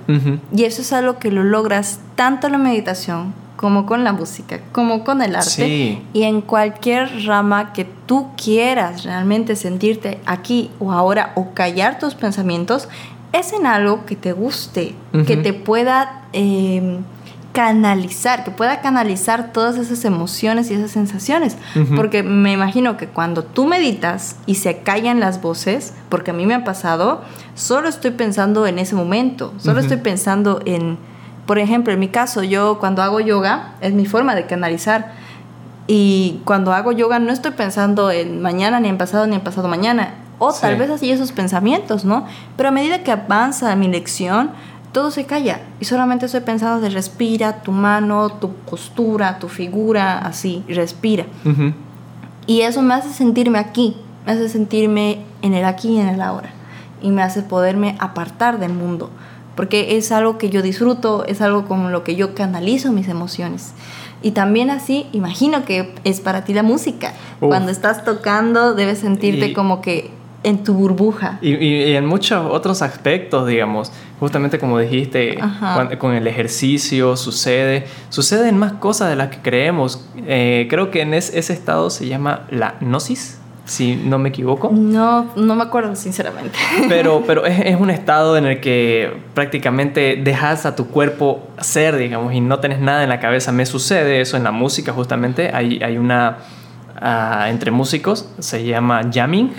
Y 0.55 0.65
eso 0.65 0.83
es 0.83 0.93
algo 0.93 1.19
que 1.19 1.31
lo 1.31 1.43
logras 1.43 1.99
tanto 2.15 2.47
en 2.47 2.53
la 2.53 2.59
meditación 2.59 3.35
como 3.63 3.87
con 3.87 4.03
la 4.03 4.13
música, 4.13 4.59
como 4.73 5.05
con 5.05 5.23
el 5.23 5.37
arte 5.37 6.03
y 6.13 6.23
en 6.25 6.41
cualquier 6.41 7.25
rama 7.27 7.73
que 7.73 7.85
tú 7.85 8.31
quieras 8.37 9.05
realmente 9.05 9.55
sentirte 9.55 10.19
aquí 10.27 10.73
o 10.81 10.91
ahora 10.91 11.31
o 11.37 11.53
callar 11.55 12.01
tus 12.01 12.17
pensamientos, 12.17 12.89
es 13.33 13.53
en 13.53 13.67
algo 13.67 14.05
que 14.05 14.17
te 14.17 14.33
guste, 14.33 14.97
que 15.29 15.37
te 15.37 15.53
pueda 15.53 16.25
em, 16.33 17.05
canalizar, 17.53 18.43
que 18.43 18.51
pueda 18.51 18.81
canalizar 18.81 19.53
todas 19.53 19.77
esas 19.77 20.05
emociones 20.05 20.69
y 20.73 20.75
esas 20.75 20.91
sensaciones. 20.91 21.57
Porque 21.95 22.25
me 22.25 22.51
imagino 22.51 22.97
que 22.97 23.07
cuando 23.07 23.45
tú 23.45 23.67
meditas 23.67 24.39
y 24.45 24.57
se 24.57 24.79
callan 24.79 25.21
las 25.21 25.41
voces, 25.41 25.95
porque 26.09 26.33
a 26.33 26.35
mí 26.35 26.47
me 26.47 26.55
ha 26.55 26.65
pasado, 26.65 27.23
solo 27.55 27.89
estoy 27.89 28.11
pensando 28.11 28.67
en 28.67 28.81
ese 28.81 28.97
momento, 28.97 29.55
solo 29.59 29.79
estoy 29.79 29.99
pensando 29.99 30.61
en 30.65 30.99
por 31.47 31.59
ejemplo, 31.59 31.93
en 31.93 32.01
mi 32.01 32.09
caso, 32.09 32.43
yo 32.43 32.79
cuando 32.79 33.03
hago 33.03 33.21
yoga, 33.21 33.75
es 33.81 33.93
mi 33.93 34.07
forma 34.07 34.35
de 34.35 34.47
canalizar. 34.47 35.13
Y 35.87 36.41
cuando 36.45 36.73
hago 36.73 36.93
yoga 36.93 37.19
no 37.19 37.33
estoy 37.33 37.53
pensando 37.53 38.11
en 38.11 38.41
mañana, 38.41 38.79
ni 38.81 38.89
en 38.89 38.99
pasado, 38.99 39.27
ni 39.27 39.35
en 39.35 39.41
pasado 39.41 39.69
mañana. 39.69 40.15
O 40.39 40.53
tal 40.53 40.77
vez 40.77 40.91
así 40.91 41.11
esos 41.11 41.33
pensamientos, 41.33 42.05
¿no? 42.05 42.27
Pero 42.57 42.69
a 42.69 42.73
medida 42.73 43.03
que 43.03 43.13
avanza 43.13 43.75
mi 43.77 43.89
lección, 43.89 44.51
todo 44.93 45.11
se 45.11 45.25
calla 45.25 45.61
y 45.81 45.87
solamente 45.87 46.27
estoy 46.27 46.43
pensando 46.43 46.81
de 46.81 46.91
respira 46.91 47.63
tu 47.63 47.73
mano, 47.73 48.29
tu 48.29 48.53
postura, 48.53 49.39
tu 49.39 49.49
figura, 49.49 50.19
así, 50.19 50.65
respira. 50.69 51.25
Y 52.47 52.61
eso 52.61 52.83
me 52.83 52.95
hace 52.95 53.11
sentirme 53.11 53.59
aquí, 53.59 53.97
me 54.27 54.33
hace 54.33 54.49
sentirme 54.49 55.25
en 55.41 55.55
el 55.55 55.65
aquí 55.65 55.91
y 55.91 55.99
en 55.99 56.09
el 56.09 56.21
ahora. 56.21 56.51
Y 57.01 57.11
me 57.11 57.23
hace 57.23 57.43
poderme 57.43 57.97
apartar 57.99 58.59
del 58.59 58.75
mundo, 58.75 59.11
porque 59.55 59.97
es 59.97 60.13
algo 60.13 60.39
que 60.39 60.51
yo 60.51 60.63
disfruto, 60.63 61.25
es 61.27 61.41
algo 61.41 61.67
como 61.67 61.91
lo 61.91 62.05
que 62.05 62.17
yo 62.17 62.35
canalizo 62.35 62.93
mis 62.93 63.09
emociones. 63.09 63.73
Y 64.23 64.33
también 64.33 64.71
así, 64.71 65.07
imagino 65.13 65.65
que 65.65 65.95
es 66.05 66.21
para 66.21 66.45
ti 66.45 66.55
la 66.55 66.63
música. 66.63 67.13
Cuando 67.41 67.73
estás 67.73 68.05
tocando, 68.05 68.75
debes 68.75 68.99
sentirte 68.99 69.53
como 69.53 69.83
que 69.83 70.11
en 70.45 70.65
tu 70.65 70.75
burbuja. 70.75 71.39
Y, 71.41 71.93
en 71.95 72.07
muchos 72.07 72.47
otros 72.51 72.83
aspectos, 72.83 73.47
digamos, 73.47 73.93
justamente 74.21 74.59
como 74.59 74.79
dijiste, 74.79 75.39
con 75.99 76.15
el 76.15 76.27
ejercicio 76.27 77.17
sucede, 77.17 77.87
sucede 78.09 78.49
en 78.49 78.59
más 78.59 78.75
cosas 78.75 79.11
de 79.11 79.17
las 79.17 79.29
que 79.29 79.39
creemos. 79.39 80.05
Eh, 80.27 80.67
creo 80.71 80.91
que 80.91 81.03
en 81.03 81.15
ese 81.15 81.39
estado 81.39 81.91
se 81.91 82.07
llama 82.07 82.47
la 82.51 82.77
gnosis, 82.81 83.41
si 83.73 83.97
no 83.97 84.19
me 84.19 84.29
equivoco. 84.29 84.71
No, 84.71 85.31
no 85.35 85.55
me 85.55 85.63
acuerdo 85.63 85.97
sinceramente. 85.97 86.59
Pero, 86.89 87.23
pero 87.27 87.47
es, 87.47 87.59
es 87.61 87.81
un 87.81 87.91
estado 87.91 88.37
en 88.37 88.45
el 88.45 88.61
que 88.61 89.13
prácticamente 89.35 90.21
dejas 90.23 90.67
a 90.67 90.77
tu 90.77 90.89
cuerpo 90.89 91.49
ser, 91.61 91.97
digamos, 91.97 92.35
y 92.35 92.41
no 92.41 92.59
tenés 92.59 92.81
nada 92.81 93.03
en 93.03 93.09
la 93.09 93.19
cabeza. 93.19 93.51
Me 93.53 93.65
sucede 93.65 94.21
eso 94.21 94.37
en 94.37 94.45
la 94.45 94.53
música, 94.53 94.93
justamente. 94.93 95.51
Hay, 95.55 95.83
hay 95.83 95.97
una 95.97 96.39
entre 97.49 97.71
músicos, 97.73 98.29
se 98.39 98.65
llama 98.65 99.03
jamming, 99.13 99.53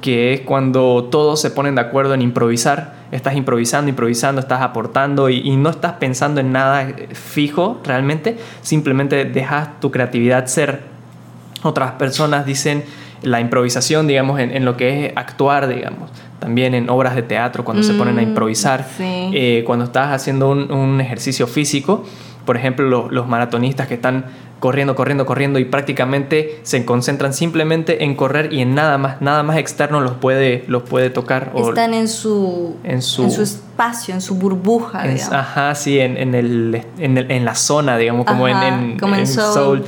que 0.00 0.32
es 0.34 0.40
cuando 0.40 1.08
todos 1.10 1.40
se 1.40 1.50
ponen 1.50 1.76
de 1.76 1.82
acuerdo 1.82 2.14
en 2.14 2.22
improvisar. 2.22 2.94
Estás 3.12 3.36
improvisando, 3.36 3.88
improvisando, 3.88 4.40
estás 4.40 4.60
aportando 4.60 5.28
y, 5.28 5.56
no 5.56 5.70
estás 5.70 5.94
pensando 5.94 6.40
en 6.40 6.52
nada 6.52 6.88
fijo 7.12 7.80
realmente, 7.84 8.38
simplemente 8.62 9.24
dejas 9.24 9.78
tu 9.80 9.90
creatividad 9.90 10.46
ser. 10.46 10.82
Otras 11.62 11.92
personas 11.92 12.44
dicen 12.46 12.82
la 13.22 13.40
improvisación, 13.40 14.06
digamos, 14.06 14.40
en, 14.40 14.64
lo 14.64 14.76
que 14.76 15.06
es 15.06 15.12
actuar, 15.16 15.68
digamos 15.68 16.10
también 16.40 16.74
en 16.74 16.88
obras 16.88 17.14
de 17.14 17.22
teatro, 17.22 17.64
cuando 17.64 17.82
se 17.82 17.92
ponen 17.92 18.18
a 18.18 18.22
mm, 18.22 18.28
improvisar, 18.28 18.86
eh, 18.98 19.62
cuando 19.66 19.84
estás 19.84 20.10
haciendo 20.10 20.48
un, 20.50 21.00
ejercicio 21.00 21.46
físico, 21.46 22.04
por 22.46 22.56
ejemplo, 22.56 23.08
los 23.10 23.28
maratonistas 23.28 23.86
que 23.86 23.94
están 23.94 24.24
corriendo, 24.58 24.94
corriendo, 24.94 25.26
corriendo 25.26 25.58
y 25.58 25.64
prácticamente 25.64 26.60
se 26.62 26.84
concentran 26.84 27.32
simplemente 27.32 28.04
en 28.04 28.14
correr 28.14 28.52
y 28.52 28.60
en 28.60 28.74
nada 28.74 28.98
más, 28.98 29.20
nada 29.20 29.42
más 29.42 29.56
externo 29.56 30.00
los 30.00 30.12
puede, 30.12 30.64
los 30.66 30.82
puede 30.82 31.10
tocar. 31.10 31.52
Están 31.54 31.94
en 31.94 32.08
su, 32.08 32.76
en 32.84 33.02
su, 33.02 33.24
en 33.24 33.30
su 33.30 33.42
espacio, 33.42 34.14
en 34.14 34.20
su 34.20 34.34
burbuja. 34.36 35.04
ajá, 35.32 35.74
sí, 35.74 35.98
en, 36.00 36.16
en, 36.16 36.34
el, 36.34 36.82
en, 36.98 37.18
el, 37.18 37.30
en, 37.30 37.44
la 37.44 37.54
zona, 37.54 37.96
digamos, 37.98 38.26
como 38.26 38.48
en, 38.48 38.98
como 38.98 39.14
en, 39.14 39.26
Soul. 39.26 39.84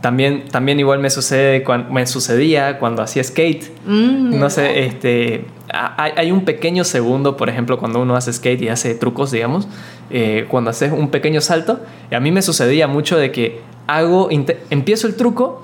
También, 0.00 0.44
también 0.48 0.78
igual 0.78 1.00
me 1.00 1.10
sucede 1.10 1.64
cuando, 1.64 1.92
me 1.92 2.06
sucedía 2.06 2.78
cuando 2.78 3.02
hacía 3.02 3.24
skate. 3.24 3.64
Mm, 3.84 4.38
no 4.38 4.48
sé, 4.48 4.84
este, 4.84 5.44
hay, 5.72 6.12
hay, 6.16 6.30
un 6.30 6.44
pequeño 6.44 6.84
segundo, 6.84 7.36
por 7.36 7.48
ejemplo, 7.48 7.78
cuando 7.78 8.00
uno 8.00 8.14
hace 8.14 8.32
skate 8.32 8.62
y 8.62 8.68
hace 8.68 8.94
trucos, 8.94 9.32
digamos, 9.32 9.66
eh, 10.10 10.46
cuando 10.48 10.70
haces 10.70 10.92
un 10.92 11.10
pequeño 11.10 11.40
salto, 11.40 11.80
y 12.10 12.14
a 12.14 12.20
mí 12.20 12.30
me 12.30 12.42
sucedía 12.42 12.86
mucho 12.86 13.18
de 13.18 13.32
que 13.32 13.60
hago, 13.88 14.28
empiezo 14.70 15.08
el 15.08 15.16
truco 15.16 15.62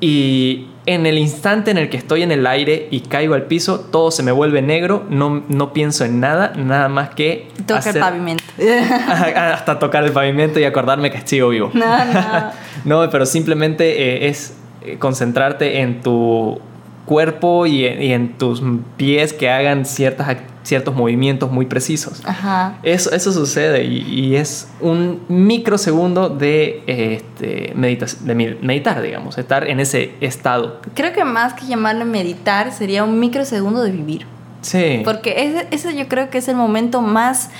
y 0.00 0.66
en 0.86 1.06
el 1.06 1.18
instante 1.18 1.70
en 1.70 1.78
el 1.78 1.90
que 1.90 1.96
estoy 1.96 2.22
en 2.22 2.32
el 2.32 2.46
aire 2.46 2.88
y 2.90 3.00
caigo 3.00 3.34
al 3.34 3.44
piso, 3.44 3.80
todo 3.80 4.10
se 4.10 4.22
me 4.22 4.32
vuelve 4.32 4.62
negro, 4.62 5.04
no, 5.08 5.44
no 5.48 5.72
pienso 5.72 6.04
en 6.04 6.20
nada, 6.20 6.52
nada 6.56 6.88
más 6.88 7.10
que... 7.10 7.48
Tocar 7.66 7.94
el 7.94 8.00
pavimento. 8.00 8.44
hasta 9.36 9.78
tocar 9.78 10.04
el 10.04 10.12
pavimento 10.12 10.58
y 10.58 10.64
acordarme 10.64 11.10
que 11.10 11.18
estoy 11.18 11.40
vivo. 11.50 11.70
No, 11.74 12.04
no. 12.04 12.50
no 13.04 13.10
pero 13.10 13.26
simplemente 13.26 14.24
eh, 14.24 14.28
es 14.28 14.56
eh, 14.82 14.96
concentrarte 14.98 15.80
en 15.80 16.00
tu 16.00 16.60
cuerpo 17.04 17.66
y, 17.66 17.84
en 17.84 18.38
tus 18.38 18.62
pies 18.96 19.32
que 19.32 19.50
hagan 19.50 19.84
ciertas, 19.84 20.36
ciertos 20.62 20.94
movimientos 20.94 21.50
muy 21.50 21.66
precisos. 21.66 22.22
Ajá. 22.24 22.78
Eso, 22.82 23.10
eso 23.12 23.32
sucede 23.32 23.84
y, 23.84 24.36
es 24.36 24.68
un 24.80 25.22
microsegundo 25.28 26.28
de, 26.28 26.82
este, 26.86 27.74
de 27.74 28.58
meditar, 28.60 29.02
digamos, 29.02 29.38
estar 29.38 29.66
en 29.68 29.80
ese 29.80 30.14
estado. 30.20 30.80
Creo 30.94 31.12
que 31.12 31.24
más 31.24 31.54
que 31.54 31.66
llamarlo 31.66 32.04
meditar 32.04 32.72
sería 32.72 33.04
un 33.04 33.18
microsegundo 33.18 33.82
de 33.82 33.90
vivir. 33.90 34.26
Sí. 34.62 35.02
Porque 35.04 35.66
ese, 35.70 35.96
yo 35.96 36.08
creo 36.08 36.30
que 36.30 36.38
es 36.38 36.48
el 36.48 36.56
momento 36.56 37.00
más 37.00 37.50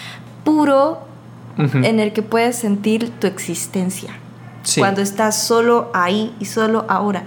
puro 0.44 1.00
en 1.58 2.00
el 2.00 2.12
que 2.12 2.22
puedes 2.22 2.56
sentir 2.56 3.10
tu 3.10 3.26
existencia. 3.26 4.14
Sí. 4.62 4.80
Cuando 4.80 5.02
estás 5.02 5.42
solo 5.42 5.90
ahí 5.92 6.34
y 6.38 6.46
solo 6.46 6.86
ahora. 6.88 7.24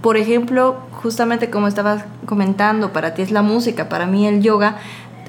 Por 0.00 0.16
ejemplo, 0.16 0.76
justamente 1.02 1.50
como 1.50 1.68
estabas 1.68 2.04
comentando, 2.26 2.92
para 2.92 3.14
ti 3.14 3.22
es 3.22 3.30
la 3.30 3.42
música, 3.42 3.88
para 3.88 4.06
mí 4.06 4.26
el 4.26 4.42
yoga. 4.42 4.76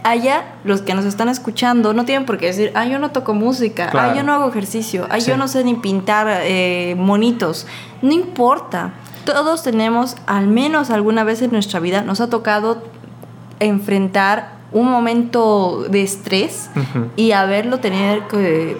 Allá, 0.04 0.46
los 0.64 0.82
que 0.82 0.94
nos 0.94 1.06
están 1.06 1.28
escuchando 1.28 1.94
no 1.94 2.06
tienen 2.06 2.26
por 2.26 2.38
qué 2.38 2.48
decir, 2.48 2.72
ah, 2.74 2.86
yo 2.86 3.00
no 3.00 3.12
toco 3.12 3.34
música, 3.34 3.90
ah, 3.94 4.14
yo 4.16 4.24
no 4.24 4.34
hago 4.34 4.48
ejercicio, 4.48 5.06
ah, 5.10 5.18
yo 5.18 5.36
no 5.36 5.48
sé 5.48 5.64
ni 5.64 5.76
pintar 5.76 6.28
eh, 6.44 6.96
monitos. 6.98 7.68
No 8.02 8.12
importa. 8.12 8.94
Todos 9.26 9.62
tenemos, 9.62 10.16
al 10.26 10.48
menos 10.48 10.90
alguna 10.90 11.24
vez 11.24 11.42
en 11.42 11.52
nuestra 11.52 11.80
vida, 11.80 12.02
nos 12.02 12.22
ha 12.22 12.30
tocado 12.30 12.82
enfrentar 13.60 14.54
un 14.72 14.90
momento 14.90 15.86
de 15.90 16.02
estrés 16.02 16.70
y 17.16 17.32
haberlo 17.34 17.80
tener 17.80 18.28
que 18.28 18.78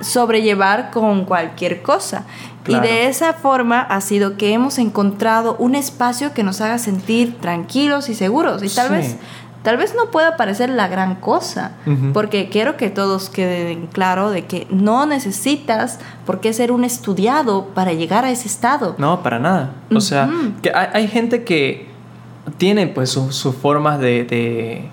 sobrellevar 0.00 0.90
con 0.90 1.24
cualquier 1.24 1.82
cosa. 1.82 2.24
Y 2.66 2.78
de 2.78 3.08
esa 3.08 3.32
forma 3.32 3.80
ha 3.80 4.00
sido 4.00 4.36
que 4.36 4.52
hemos 4.52 4.78
encontrado 4.78 5.56
un 5.58 5.74
espacio 5.74 6.32
que 6.32 6.44
nos 6.44 6.60
haga 6.60 6.78
sentir 6.78 7.38
tranquilos 7.40 8.08
y 8.08 8.14
seguros. 8.14 8.62
Y 8.62 8.68
tal 8.68 8.90
vez 8.90 9.16
tal 9.62 9.76
vez 9.76 9.94
no 9.94 10.10
pueda 10.10 10.36
parecer 10.36 10.70
la 10.70 10.88
gran 10.88 11.16
cosa, 11.16 11.72
porque 12.12 12.48
quiero 12.48 12.76
que 12.76 12.90
todos 12.90 13.30
queden 13.30 13.86
claro 13.86 14.30
de 14.30 14.44
que 14.46 14.66
no 14.70 15.06
necesitas 15.06 15.98
por 16.26 16.40
qué 16.40 16.52
ser 16.52 16.72
un 16.72 16.84
estudiado 16.84 17.66
para 17.74 17.92
llegar 17.92 18.24
a 18.24 18.30
ese 18.30 18.48
estado. 18.48 18.94
No, 18.98 19.22
para 19.22 19.38
nada. 19.38 19.72
O 19.94 20.00
sea, 20.00 20.28
que 20.62 20.72
hay, 20.74 21.08
gente 21.08 21.44
que 21.44 21.86
tiene 22.58 22.86
pues 22.86 23.10
sus 23.10 23.54
formas 23.54 23.98
de 23.98 24.24
de 24.24 24.90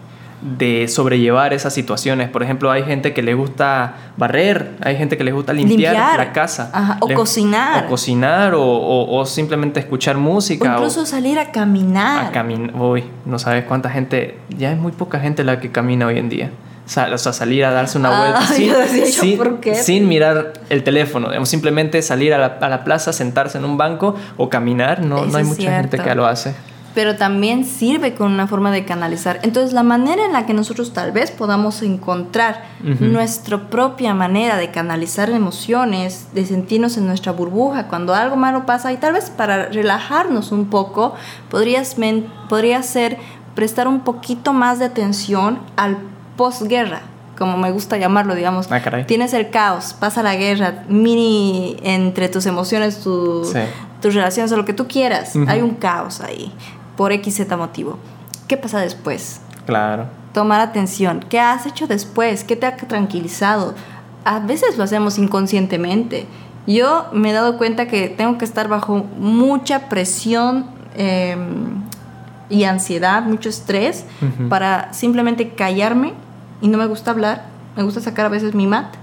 sobrellevar 0.87 1.53
esas 1.53 1.73
situaciones. 1.73 2.29
Por 2.29 2.43
ejemplo, 2.43 2.71
hay 2.71 2.83
gente 2.83 3.13
que 3.13 3.21
le 3.21 3.33
gusta 3.33 3.95
barrer, 4.17 4.71
hay 4.81 4.95
gente 4.95 5.17
que 5.17 5.23
le 5.23 5.31
gusta 5.31 5.53
limpiar, 5.53 6.17
la 6.17 6.31
casa. 6.31 6.97
o 6.99 7.13
cocinar. 7.13 7.85
O 7.85 7.89
cocinar, 7.89 8.53
o, 8.55 9.25
simplemente 9.25 9.79
escuchar 9.79 10.17
música. 10.17 10.73
O 10.73 10.77
incluso 10.77 11.05
salir 11.05 11.39
a 11.39 11.51
caminar. 11.51 12.27
A 12.27 12.31
caminar. 12.31 12.75
Uy, 12.75 13.03
no 13.25 13.39
sabes 13.39 13.65
cuánta 13.65 13.89
gente, 13.89 14.39
ya 14.49 14.71
es 14.71 14.77
muy 14.77 14.91
poca 14.91 15.19
gente 15.19 15.43
la 15.43 15.59
que 15.59 15.71
camina 15.71 16.07
hoy 16.07 16.17
en 16.17 16.29
día. 16.29 16.51
O 16.85 16.91
sea, 16.91 17.33
salir 17.33 17.63
a 17.65 17.71
darse 17.71 17.99
una 17.99 18.19
vuelta 18.19 18.41
sin, 19.75 20.07
mirar 20.07 20.53
el 20.69 20.83
teléfono. 20.83 21.45
Simplemente 21.45 22.01
salir 22.01 22.33
a 22.33 22.39
la, 22.39 22.83
plaza, 22.83 23.13
sentarse 23.13 23.59
en 23.59 23.65
un 23.65 23.77
banco 23.77 24.15
o 24.37 24.49
caminar. 24.49 25.01
No, 25.01 25.25
no 25.25 25.37
hay 25.37 25.43
mucha 25.43 25.75
gente 25.75 25.99
que 25.99 26.15
lo 26.15 26.25
hace 26.25 26.55
pero 26.99 27.15
también 27.15 27.63
sirve 27.63 28.13
con 28.13 28.29
una 28.29 28.45
forma 28.45 28.73
de 28.73 28.83
canalizar. 28.83 29.39
Entonces, 29.43 29.71
la 29.71 29.83
manera 29.83 30.25
en 30.25 30.33
la 30.33 30.45
que 30.45 30.53
nosotros 30.53 30.91
tal 30.91 31.13
vez 31.13 31.31
podamos 31.31 31.81
encontrar 31.81 32.65
nuestra 32.99 33.69
propia 33.69 34.13
manera 34.13 34.57
de 34.57 34.69
canalizar 34.69 35.29
emociones, 35.29 36.27
de 36.33 36.45
sentirnos 36.45 36.97
en 36.97 37.07
nuestra 37.07 37.31
burbuja 37.31 37.87
cuando 37.87 38.13
algo 38.13 38.35
malo 38.35 38.65
pasa, 38.65 38.91
y 38.91 38.97
tal 38.97 39.13
vez 39.13 39.29
para 39.29 39.67
relajarnos 39.67 40.51
un 40.51 40.65
poco, 40.65 41.15
podrías 41.49 41.95
podría 42.49 42.83
ser 42.83 43.17
prestar 43.55 43.87
un 43.87 44.01
poquito 44.01 44.51
más 44.51 44.79
de 44.79 44.83
atención 44.83 45.59
al 45.77 45.99
posguerra 46.35 47.03
como 47.37 47.55
me 47.57 47.71
gusta 47.71 47.95
llamarlo, 47.95 48.35
digamos. 48.35 48.69
Ah, 48.69 48.81
Tienes 49.07 49.33
el 49.33 49.49
caos, 49.49 49.95
pasa 49.97 50.21
la 50.21 50.35
guerra, 50.35 50.83
mini 50.89 51.77
entre 51.83 52.27
tus 52.27 52.45
emociones, 52.45 52.99
tus 52.99 53.53
relaciones 54.13 54.51
o 54.51 54.57
lo 54.57 54.65
que 54.65 54.73
tú 54.73 54.89
quieras. 54.89 55.37
Hay 55.47 55.61
un 55.61 55.75
caos 55.75 56.19
ahí 56.19 56.51
por 56.99 57.13
XZ 57.13 57.47
motivo. 57.57 57.97
¿Qué 58.49 58.57
pasa 58.57 58.81
después? 58.81 59.39
Claro. 59.65 60.07
Tomar 60.33 60.59
atención. 60.59 61.23
¿Qué 61.29 61.39
has 61.39 61.65
hecho 61.65 61.87
después? 61.87 62.43
¿Qué 62.43 62.57
te 62.57 62.65
ha 62.65 62.75
tranquilizado? 62.75 63.73
A 64.25 64.41
veces 64.41 64.77
lo 64.77 64.83
hacemos 64.83 65.17
inconscientemente. 65.17 66.25
Yo 66.67 67.05
me 67.13 67.29
he 67.29 67.33
dado 67.33 67.57
cuenta 67.57 67.87
que 67.87 68.09
tengo 68.09 68.37
que 68.37 68.43
estar 68.43 68.67
bajo 68.67 69.05
mucha 69.17 69.87
presión 69.87 70.65
em, 70.97 71.83
y 72.49 72.65
ansiedad, 72.65 73.23
mucho 73.23 73.47
estrés, 73.47 74.03
para 74.49 74.91
simplemente 74.91 75.51
callarme 75.51 76.11
y 76.59 76.67
no 76.67 76.77
me 76.77 76.85
gusta 76.85 77.11
hablar. 77.11 77.45
Me 77.77 77.83
gusta 77.83 78.01
sacar 78.01 78.25
a 78.25 78.29
veces 78.29 78.53
mi 78.53 78.67
mat 78.67 78.93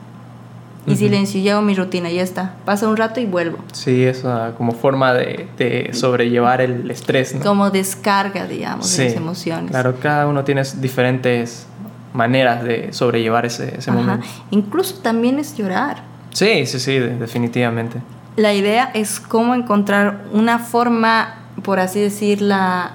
y 0.87 0.97
silencio 0.97 1.41
y 1.41 1.49
hago 1.49 1.63
mi 1.63 1.75
rutina, 1.75 2.11
ya 2.11 2.23
está. 2.23 2.55
Pasa 2.65 2.89
un 2.89 2.97
rato 2.97 3.21
y 3.21 3.27
vuelvo. 3.27 3.59
Sí, 3.73 4.07
ah, 4.25 4.53
como 4.57 4.73
forma 4.73 5.13
de, 5.13 5.49
de 5.59 5.91
sobrellevar 5.93 6.61
el 6.61 6.91
estrés, 6.91 7.35
¿no? 7.35 7.41
Como 7.41 7.71
descarga, 7.71 8.47
digamos, 8.47 8.97
de 8.97 9.05
las 9.07 9.15
emociones. 9.15 9.71
Claro, 9.71 9.97
cada 10.01 10.27
uno 10.27 10.45
tiene 10.45 10.63
diferentes 10.77 11.67
maneras 12.13 12.63
de 12.65 12.93
sobrellevar 12.93 13.47
ese, 13.47 13.79
ese 13.79 13.91
momento. 13.91 14.27
Incluso 14.51 14.97
también 15.01 15.39
es 15.39 15.57
llorar. 15.57 16.03
Sí, 16.33 16.67
sí, 16.67 16.79
sí, 16.79 16.99
definitivamente. 16.99 18.01
La 18.37 18.53
idea 18.53 18.91
es 18.95 19.21
cómo 19.21 19.55
encontrar 19.55 20.25
una 20.33 20.59
forma, 20.59 21.35
por 21.63 21.81
así 21.81 22.01
decirla, 22.01 22.93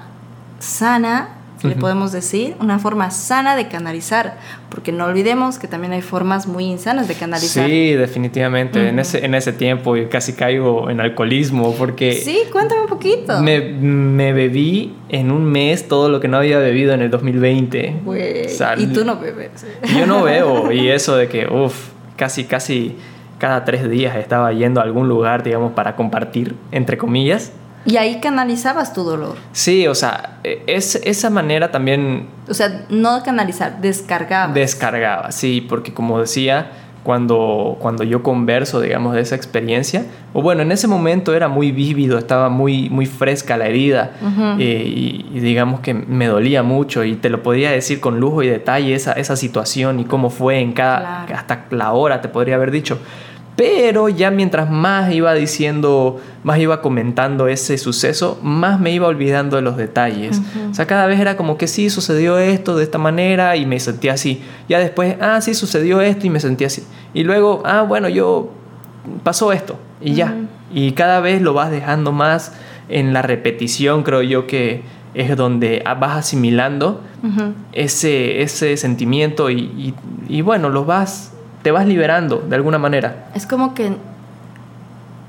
sana 0.60 1.28
le 1.64 1.76
podemos 1.76 2.12
decir, 2.12 2.56
una 2.60 2.78
forma 2.78 3.10
sana 3.10 3.56
de 3.56 3.68
canalizar, 3.68 4.38
porque 4.68 4.92
no 4.92 5.04
olvidemos 5.04 5.58
que 5.58 5.68
también 5.68 5.92
hay 5.92 6.02
formas 6.02 6.46
muy 6.46 6.64
insanas 6.64 7.08
de 7.08 7.14
canalizar. 7.14 7.68
Sí, 7.68 7.92
definitivamente. 7.92 8.88
en, 8.88 8.98
ese, 8.98 9.24
en 9.24 9.34
ese 9.34 9.52
tiempo 9.52 9.96
yo 9.96 10.08
casi 10.08 10.32
caigo 10.32 10.90
en 10.90 11.00
alcoholismo 11.00 11.74
porque... 11.76 12.12
Sí, 12.12 12.40
cuéntame 12.50 12.82
un 12.82 12.88
poquito. 12.88 13.40
Me, 13.40 13.60
me 13.60 14.32
bebí 14.32 14.94
en 15.08 15.30
un 15.30 15.44
mes 15.44 15.88
todo 15.88 16.08
lo 16.08 16.20
que 16.20 16.28
no 16.28 16.38
había 16.38 16.58
bebido 16.58 16.92
en 16.94 17.02
el 17.02 17.10
2020. 17.10 17.96
y 18.78 18.86
tú 18.86 19.04
no 19.04 19.18
bebes. 19.18 19.66
Yo 19.96 20.06
no 20.06 20.22
bebo 20.24 20.72
y 20.72 20.88
eso 20.88 21.16
de 21.16 21.28
que, 21.28 21.46
uff, 21.46 21.90
casi, 22.16 22.44
casi 22.44 22.96
cada 23.38 23.64
tres 23.64 23.90
días 23.90 24.16
estaba 24.16 24.52
yendo 24.52 24.80
a 24.80 24.84
algún 24.84 25.08
lugar, 25.08 25.42
digamos, 25.42 25.72
para 25.72 25.96
compartir, 25.96 26.54
entre 26.70 26.96
comillas. 26.96 27.52
Y 27.84 27.96
ahí 27.96 28.20
canalizabas 28.20 28.92
tu 28.92 29.02
dolor. 29.02 29.36
Sí, 29.52 29.86
o 29.86 29.94
sea, 29.94 30.38
e, 30.44 30.62
es, 30.66 30.96
esa 31.04 31.30
manera 31.30 31.70
también... 31.70 32.28
O 32.48 32.54
sea, 32.54 32.84
no 32.88 33.22
canalizar, 33.22 33.80
descargaba. 33.80 34.52
Descargaba, 34.52 35.32
sí, 35.32 35.64
porque 35.68 35.92
como 35.92 36.20
decía, 36.20 36.70
cuando, 37.02 37.76
cuando 37.80 38.04
yo 38.04 38.22
converso, 38.22 38.80
digamos, 38.80 39.14
de 39.14 39.20
esa 39.20 39.34
experiencia, 39.34 40.06
o 40.32 40.42
bueno, 40.42 40.62
en 40.62 40.70
ese 40.70 40.86
momento 40.86 41.34
era 41.34 41.48
muy 41.48 41.72
vívido, 41.72 42.18
estaba 42.18 42.48
muy, 42.48 42.88
muy 42.90 43.06
fresca 43.06 43.56
la 43.56 43.66
herida, 43.66 44.12
eh, 44.58 44.84
y, 45.34 45.40
digamos 45.40 45.80
que 45.80 45.94
me 45.94 46.26
dolía 46.26 46.62
mucho, 46.62 47.04
y 47.04 47.16
te 47.16 47.28
lo 47.28 47.42
podía 47.42 47.70
decir 47.70 48.00
con 48.00 48.20
lujo 48.20 48.42
y 48.42 48.48
detalle 48.48 48.94
esa, 48.94 49.12
esa 49.12 49.34
situación 49.34 49.98
y 49.98 50.04
cómo 50.04 50.30
fue 50.30 50.60
en 50.60 50.72
cada, 50.72 51.24
hasta 51.24 51.64
la 51.70 51.92
hora, 51.92 52.20
te 52.20 52.28
podría 52.28 52.54
haber 52.54 52.70
dicho. 52.70 52.98
Pero 53.62 54.08
ya 54.08 54.32
mientras 54.32 54.68
más 54.68 55.14
iba 55.14 55.34
diciendo, 55.34 56.20
más 56.42 56.58
iba 56.58 56.82
comentando 56.82 57.46
ese 57.46 57.78
suceso, 57.78 58.40
más 58.42 58.80
me 58.80 58.90
iba 58.90 59.06
olvidando 59.06 59.54
de 59.54 59.62
los 59.62 59.76
detalles. 59.76 60.42
O 60.68 60.74
sea, 60.74 60.88
cada 60.88 61.06
vez 61.06 61.20
era 61.20 61.36
como 61.36 61.56
que 61.58 61.68
sí, 61.68 61.88
sucedió 61.88 62.38
esto 62.38 62.76
de 62.76 62.82
esta 62.82 62.98
manera 62.98 63.54
y 63.54 63.64
me 63.64 63.78
sentía 63.78 64.14
así. 64.14 64.42
Ya 64.68 64.80
después, 64.80 65.14
ah, 65.20 65.40
sí, 65.40 65.54
sucedió 65.54 66.00
esto 66.00 66.26
y 66.26 66.30
me 66.30 66.40
sentía 66.40 66.66
así. 66.66 66.82
Y 67.14 67.22
luego, 67.22 67.62
ah, 67.64 67.82
bueno, 67.82 68.08
yo 68.08 68.50
pasó 69.22 69.52
esto 69.52 69.78
y 70.00 70.14
ya. 70.14 70.34
Y 70.74 70.90
cada 70.90 71.20
vez 71.20 71.40
lo 71.40 71.54
vas 71.54 71.70
dejando 71.70 72.10
más 72.10 72.54
en 72.88 73.12
la 73.12 73.22
repetición, 73.22 74.02
creo 74.02 74.22
yo 74.22 74.48
que 74.48 74.82
es 75.14 75.36
donde 75.36 75.84
vas 76.00 76.16
asimilando 76.16 77.00
ese, 77.72 78.42
ese 78.42 78.76
sentimiento 78.76 79.50
y, 79.50 79.60
y, 79.60 79.94
y 80.28 80.42
bueno, 80.42 80.68
los 80.68 80.84
vas 80.84 81.32
te 81.62 81.70
vas 81.70 81.86
liberando 81.86 82.38
de 82.38 82.56
alguna 82.56 82.78
manera. 82.78 83.28
Es 83.34 83.46
como 83.46 83.74
que 83.74 83.96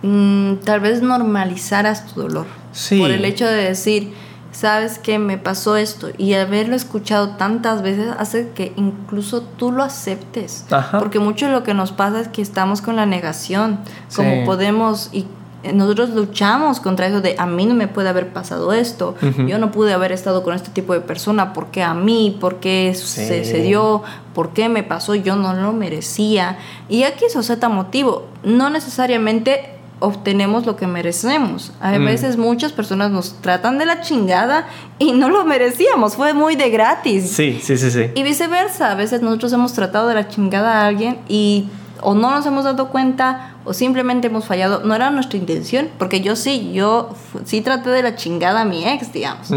mm, 0.01 0.55
tal 0.63 0.79
vez 0.79 1.01
normalizaras 1.01 2.07
tu 2.07 2.21
dolor. 2.21 2.45
Sí. 2.71 2.99
Por 2.99 3.11
el 3.11 3.23
hecho 3.25 3.45
de 3.45 3.63
decir, 3.63 4.13
sabes 4.51 4.99
que 4.99 5.19
me 5.19 5.37
pasó 5.37 5.77
esto 5.77 6.09
y 6.17 6.33
haberlo 6.33 6.75
escuchado 6.75 7.29
tantas 7.31 7.81
veces 7.81 8.09
hace 8.17 8.49
que 8.49 8.73
incluso 8.75 9.41
tú 9.41 9.71
lo 9.71 9.83
aceptes. 9.83 10.65
Porque 10.97 11.19
mucho 11.19 11.47
de 11.47 11.51
lo 11.51 11.63
que 11.63 11.73
nos 11.73 11.91
pasa 11.91 12.21
es 12.21 12.27
que 12.27 12.41
estamos 12.41 12.81
con 12.81 12.95
la 12.95 13.05
negación, 13.05 13.79
como 14.15 14.45
podemos 14.45 15.09
y 15.11 15.27
nosotros 15.73 16.09
luchamos 16.09 16.79
contra 16.79 17.07
eso 17.07 17.21
de 17.21 17.35
a 17.37 17.45
mí 17.45 17.65
no 17.65 17.73
me 17.73 17.87
puede 17.87 18.09
haber 18.09 18.33
pasado 18.33 18.73
esto, 18.73 19.15
yo 19.47 19.57
no 19.57 19.71
pude 19.71 19.93
haber 19.93 20.11
estado 20.11 20.43
con 20.43 20.53
este 20.53 20.69
tipo 20.71 20.93
de 20.93 20.99
persona, 20.99 21.53
¿por 21.53 21.67
qué 21.67 21.83
a 21.83 21.93
mí? 21.93 22.37
¿Por 22.39 22.59
qué 22.59 22.93
se, 22.95 23.45
se, 23.45 23.61
dio? 23.61 24.03
¿Por 24.33 24.51
qué 24.51 24.67
me 24.67 24.83
pasó? 24.83 25.15
Yo 25.15 25.35
no 25.35 25.53
lo 25.53 25.71
merecía. 25.71 26.57
Y 26.89 27.03
aquí 27.03 27.25
eso 27.25 27.41
se 27.41 27.53
motivo, 27.69 28.27
no 28.43 28.69
necesariamente 28.69 29.69
obtenemos 29.99 30.65
lo 30.65 30.75
que 30.75 30.85
merecemos. 30.85 31.71
A 31.79 31.97
mm. 31.97 32.05
veces 32.05 32.37
muchas 32.37 32.73
personas 32.73 33.11
nos 33.11 33.41
tratan 33.41 33.77
de 33.77 33.85
la 33.85 34.01
chingada 34.01 34.67
y 34.99 35.13
no 35.13 35.29
lo 35.29 35.45
merecíamos, 35.45 36.15
fue 36.15 36.33
muy 36.33 36.55
de 36.55 36.69
gratis. 36.69 37.31
Sí, 37.31 37.59
sí, 37.63 37.77
sí, 37.77 37.89
sí. 37.89 38.11
Y 38.13 38.23
viceversa, 38.23 38.91
a 38.91 38.95
veces 38.95 39.21
nosotros 39.21 39.53
hemos 39.53 39.73
tratado 39.73 40.09
de 40.09 40.15
la 40.15 40.27
chingada 40.27 40.81
a 40.81 40.87
alguien 40.87 41.19
y 41.29 41.67
o 42.03 42.13
no 42.13 42.31
nos 42.31 42.45
hemos 42.45 42.63
dado 42.63 42.89
cuenta 42.89 43.55
o 43.65 43.73
simplemente 43.73 44.27
hemos 44.27 44.45
fallado. 44.45 44.81
No 44.83 44.93
era 44.95 45.09
nuestra 45.09 45.37
intención, 45.37 45.89
porque 45.97 46.21
yo 46.21 46.35
sí, 46.35 46.71
yo 46.73 47.15
sí 47.45 47.61
traté 47.61 47.89
de 47.89 48.03
la 48.03 48.15
chingada 48.15 48.61
a 48.61 48.65
mi 48.65 48.85
ex, 48.85 49.13
digamos. 49.13 49.49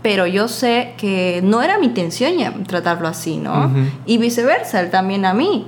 Pero 0.00 0.26
yo 0.26 0.48
sé 0.48 0.94
que 0.96 1.40
no 1.42 1.60
era 1.60 1.78
mi 1.78 1.86
intención 1.86 2.38
ya 2.38 2.54
tratarlo 2.66 3.08
así, 3.08 3.36
¿no? 3.36 3.70
Y 4.06 4.18
viceversa, 4.18 4.80
él 4.80 4.90
también 4.90 5.24
a 5.24 5.34
mí, 5.34 5.66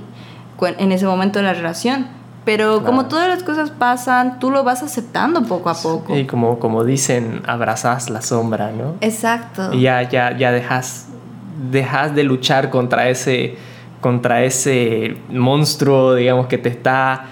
en 0.61 0.91
ese 0.91 1.05
momento 1.05 1.39
de 1.39 1.45
la 1.45 1.53
relación. 1.53 2.07
Pero 2.43 2.83
como 2.83 3.05
todas 3.05 3.27
las 3.27 3.43
cosas 3.43 3.69
pasan, 3.69 4.39
tú 4.39 4.49
lo 4.49 4.63
vas 4.63 4.81
aceptando 4.81 5.43
poco 5.43 5.69
a 5.69 5.75
poco. 5.75 6.17
Y 6.17 6.25
como, 6.25 6.57
como 6.57 6.83
dicen, 6.83 7.43
abrazas 7.45 8.09
la 8.09 8.21
sombra, 8.21 8.71
¿no? 8.71 8.95
Exacto. 9.01 9.71
Y 9.73 9.81
ya, 9.81 10.01
ya, 10.09 10.35
ya 10.35 10.51
dejas, 10.51 11.07
dejas 11.69 12.15
de 12.15 12.23
luchar 12.23 12.71
contra 12.71 13.09
ese 13.09 13.57
contra 14.01 14.43
ese 14.43 15.15
monstruo, 15.29 16.15
digamos, 16.15 16.47
que 16.47 16.57
te 16.57 16.69
está 16.69 17.27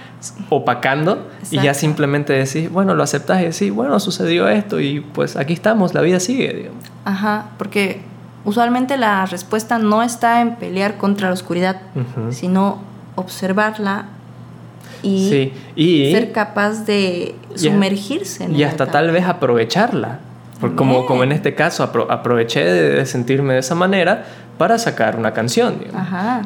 opacando 0.49 1.27
y 1.49 1.59
ya 1.61 1.73
simplemente 1.73 2.33
decís, 2.33 2.69
bueno, 2.71 2.93
lo 2.93 3.03
aceptas 3.03 3.41
y 3.41 3.45
decís, 3.45 3.71
bueno, 3.73 3.99
sucedió 3.99 4.47
esto 4.47 4.79
y 4.79 4.99
pues 4.99 5.35
aquí 5.35 5.53
estamos, 5.53 5.93
la 5.93 6.01
vida 6.01 6.19
sigue, 6.19 6.53
digamos. 6.53 6.83
Ajá, 7.05 7.47
porque 7.57 8.01
usualmente 8.45 8.97
la 8.97 9.25
respuesta 9.25 9.79
no 9.79 10.03
está 10.03 10.41
en 10.41 10.55
pelear 10.55 10.97
contra 10.97 11.27
la 11.27 11.33
oscuridad, 11.33 11.81
sino 12.31 12.79
observarla 13.15 14.05
y, 15.01 15.51
ser 16.11 16.31
capaz 16.31 16.85
de 16.85 17.35
sumergirse 17.55 18.43
en 18.43 18.55
Y 18.55 18.63
hasta 18.63 18.87
tal 18.87 19.11
vez 19.11 19.25
aprovecharla. 19.25 20.19
como, 20.75 21.05
como 21.05 21.23
en 21.23 21.31
este 21.31 21.55
caso, 21.55 21.83
aproveché 21.83 22.63
de 22.65 23.05
sentirme 23.05 23.53
de 23.53 23.59
esa 23.59 23.75
manera 23.75 24.25
para 24.59 24.77
sacar 24.77 25.15
una 25.15 25.33
canción. 25.33 25.77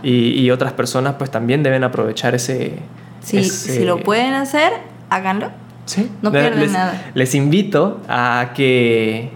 Y, 0.04 0.50
otras 0.52 0.72
personas 0.72 1.16
pues 1.18 1.32
también 1.32 1.64
deben 1.64 1.84
aprovechar 1.84 2.36
ese, 2.36 2.78
sí, 3.22 3.44
Si 3.44 3.84
lo 3.84 4.02
pueden 4.02 4.36
hacer, 4.36 4.72
háganlo. 5.10 5.50
Sí. 5.86 6.10
No 6.22 6.32
pierden 6.32 6.72
nada. 6.72 7.12
Les 7.16 7.34
invito 7.34 8.00
a 8.08 8.52
que 8.54 9.32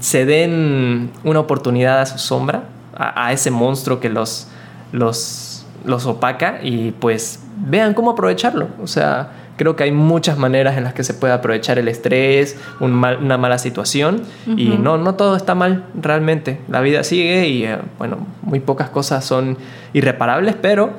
se 0.00 0.26
den 0.26 1.12
una 1.22 1.38
oportunidad 1.38 2.00
a 2.00 2.06
su 2.06 2.18
sombra, 2.18 2.64
a, 2.96 3.32
ese 3.32 3.52
monstruo 3.52 4.00
que 4.00 4.08
los, 4.08 4.48
los, 4.90 5.64
los 5.84 6.04
opaca 6.04 6.58
y 6.60 6.90
pues 6.90 7.38
vean 7.56 7.94
cómo 7.94 8.10
aprovecharlo. 8.10 8.66
O 8.82 8.88
sea, 8.88 9.30
Creo 9.58 9.76
que 9.76 9.84
hay 9.84 9.92
muchas 9.92 10.38
maneras 10.38 10.78
en 10.78 10.84
las 10.84 10.94
que 10.94 11.04
se 11.04 11.12
puede 11.12 11.34
aprovechar 11.34 11.78
el 11.78 11.88
estrés, 11.88 12.56
una 12.80 13.36
mala 13.36 13.58
situación 13.58 14.22
y 14.46 14.68
no, 14.68 14.96
no 14.96 15.16
todo 15.16 15.36
está 15.36 15.54
mal 15.54 15.84
realmente. 16.00 16.60
La 16.68 16.80
vida 16.80 17.04
sigue 17.04 17.46
y 17.48 17.64
eh, 17.64 17.78
bueno, 17.98 18.26
muy 18.42 18.60
pocas 18.60 18.88
cosas 18.88 19.24
son 19.24 19.58
irreparables, 19.92 20.54
pero 20.60 20.92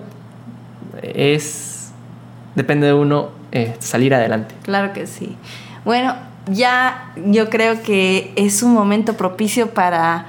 es 1.02 1.92
depende 2.56 2.88
de 2.88 2.94
uno 2.94 3.30
eh, 3.52 3.76
salir 3.80 4.14
adelante. 4.14 4.54
Claro 4.64 4.94
que 4.94 5.08
sí. 5.08 5.36
Bueno, 5.86 6.16
ya 6.48 7.12
yo 7.16 7.50
creo 7.50 7.82
que 7.82 8.34
es 8.36 8.62
un 8.64 8.74
momento 8.74 9.16
propicio 9.16 9.72
para 9.72 10.26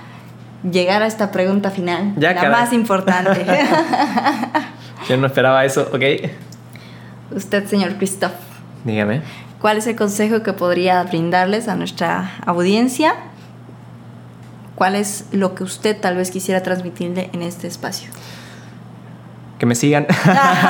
llegar 0.71 1.03
a 1.03 1.07
esta 1.07 1.31
pregunta 1.31 1.71
final, 1.71 2.15
ya, 2.17 2.33
la 2.35 2.51
más 2.51 2.73
importante. 2.73 3.45
yo 5.09 5.17
no 5.17 5.27
esperaba 5.27 5.65
eso, 5.65 5.89
ok. 5.93 6.03
Usted, 7.31 7.67
señor 7.67 7.97
Christoph. 7.97 8.33
Dígame. 8.85 9.23
¿Cuál 9.61 9.77
es 9.77 9.87
el 9.87 9.95
consejo 9.95 10.43
que 10.43 10.53
podría 10.53 11.03
brindarles 11.05 11.69
a 11.69 11.77
nuestra 11.77 12.33
audiencia? 12.47 13.15
¿Cuál 14.75 14.97
es 14.97 15.27
lo 15.33 15.55
que 15.55 15.63
usted 15.63 16.01
tal 16.01 16.17
vez 16.17 16.31
quisiera 16.31 16.63
transmitirle 16.63 17.29
en 17.35 17.43
este 17.43 17.67
espacio? 17.67 18.11
Que 19.59 19.67
me 19.67 19.75
sigan. 19.75 20.07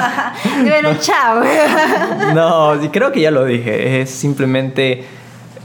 bueno, 0.62 0.90
chao. 0.98 1.44
no, 2.34 2.90
creo 2.90 3.12
que 3.12 3.20
ya 3.20 3.30
lo 3.30 3.44
dije. 3.44 4.00
Es 4.00 4.10
simplemente 4.10 5.06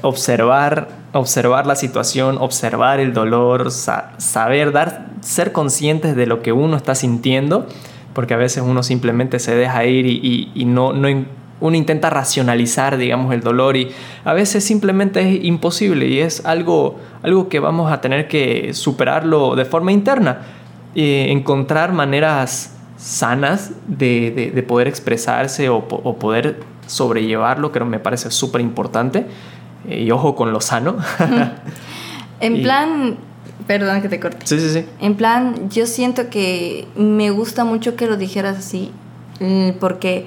observar, 0.04 0.90
observar 1.12 1.66
la 1.66 1.76
situación, 1.76 2.38
observar 2.38 3.00
el 3.00 3.14
dolor, 3.14 3.72
saber 3.72 4.72
dar, 4.72 5.08
ser 5.22 5.52
conscientes 5.52 6.16
de 6.16 6.28
lo 6.28 6.44
que 6.44 6.52
uno 6.52 6.78
está 6.78 6.94
sintiendo 6.94 7.68
porque 8.16 8.34
a 8.34 8.38
veces 8.38 8.64
uno 8.66 8.82
simplemente 8.82 9.38
se 9.40 9.54
deja 9.54 9.86
ir 9.86 10.08
y, 10.08 10.66
no, 10.66 10.94
no, 10.94 11.08
uno 11.60 11.78
intenta 11.78 12.10
racionalizar, 12.10 12.98
digamos, 12.98 13.34
el 13.34 13.42
dolor 13.42 13.76
y 13.76 13.92
a 14.24 14.34
veces 14.34 14.64
simplemente 14.64 15.20
es 15.20 15.44
imposible 15.44 16.08
y 16.08 16.20
es 16.20 16.46
algo, 16.46 16.98
algo 17.22 17.50
que 17.50 17.60
vamos 17.60 17.92
a 17.92 18.00
tener 18.00 18.28
que 18.30 18.74
superarlo 18.74 19.56
de 19.56 19.66
forma 19.66 19.92
interna. 19.92 20.40
y 20.96 21.30
encontrar 21.30 21.92
maneras 21.92 22.74
sanas 22.98 23.74
de, 23.86 24.64
poder 24.66 24.88
expresarse 24.88 25.68
o, 25.68 25.86
poder 25.86 26.62
sobrellevarlo, 26.88 27.74
que 27.74 27.82
me 27.82 28.00
parece 28.00 28.32
súper 28.32 28.62
importante. 28.62 29.26
Eh, 29.90 30.04
y 30.04 30.12
ojo 30.12 30.36
con 30.36 30.54
lo 30.54 30.62
sano. 30.62 30.96
en 32.40 32.64
plan, 32.64 33.18
perdón 33.68 34.02
que 34.02 34.10
te 34.10 34.20
corte. 34.20 34.46
Sí, 34.46 34.60
sí, 34.60 34.70
sí. 34.70 34.86
En 35.00 35.16
plan, 35.16 35.70
yo 35.70 35.86
siento 35.86 36.30
que 36.30 36.88
me 36.96 37.32
gusta 37.32 37.66
mucho 37.66 37.96
que 37.96 38.08
lo 38.08 38.18
dijeras 38.18 38.58
así, 38.58 38.92
porque 39.80 40.26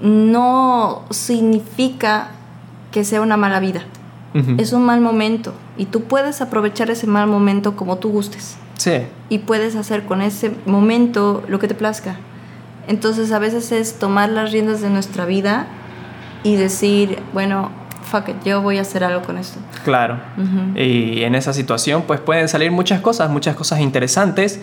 no 0.00 1.02
significa 1.10 2.30
que 2.90 3.04
sea 3.04 3.20
una 3.20 3.36
mala 3.36 3.60
vida. 3.60 3.82
Es 4.56 4.72
un 4.72 4.84
mal 4.84 5.02
momento 5.02 5.52
y 5.76 5.84
tú 5.84 6.04
puedes 6.04 6.40
aprovechar 6.40 6.88
ese 6.90 7.06
mal 7.06 7.26
momento 7.26 7.76
como 7.76 7.98
tú 7.98 8.08
gustes. 8.08 8.56
Sí. 8.78 9.02
Y 9.28 9.40
puedes 9.40 9.76
hacer 9.76 10.04
con 10.04 10.22
ese 10.22 10.52
momento 10.64 11.42
lo 11.48 11.58
que 11.58 11.68
te 11.68 11.74
plazca. 11.74 12.16
Entonces 12.88 13.30
a 13.30 13.38
veces 13.38 13.72
es 13.72 13.98
tomar 13.98 14.30
las 14.30 14.50
riendas 14.50 14.80
de 14.80 14.88
nuestra 14.88 15.26
vida 15.26 15.66
y 16.42 16.56
decir, 16.56 17.18
bueno, 17.34 17.70
fuck 18.12 18.28
it, 18.28 18.36
yo 18.44 18.60
voy 18.60 18.78
a 18.78 18.82
hacer 18.82 19.02
algo 19.02 19.22
con 19.22 19.38
esto. 19.38 19.58
Claro. 19.84 20.18
Y 20.76 21.22
en 21.22 21.34
esa 21.34 21.52
situación 21.52 22.04
pues 22.06 22.20
pueden 22.20 22.48
salir 22.48 22.70
muchas 22.70 23.00
cosas, 23.00 23.30
muchas 23.30 23.56
cosas 23.56 23.80
interesantes. 23.80 24.60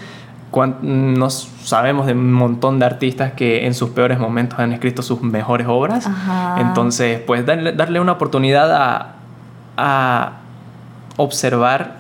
Nos 0.82 1.50
sabemos 1.64 2.06
de 2.06 2.14
un 2.14 2.32
montón 2.32 2.80
de 2.80 2.86
artistas 2.86 3.34
que 3.34 3.66
en 3.66 3.74
sus 3.74 3.90
peores 3.90 4.20
momentos 4.20 4.60
han 4.60 4.72
escrito 4.72 5.02
sus 5.02 5.22
mejores 5.22 5.68
obras. 5.68 6.08
Entonces, 6.58 7.20
pues 7.26 7.46
darle, 7.46 7.74
darle 7.74 8.00
una 8.00 8.14
oportunidad 8.14 8.72
a, 8.72 9.16
a 9.78 10.34
observar 11.18 12.00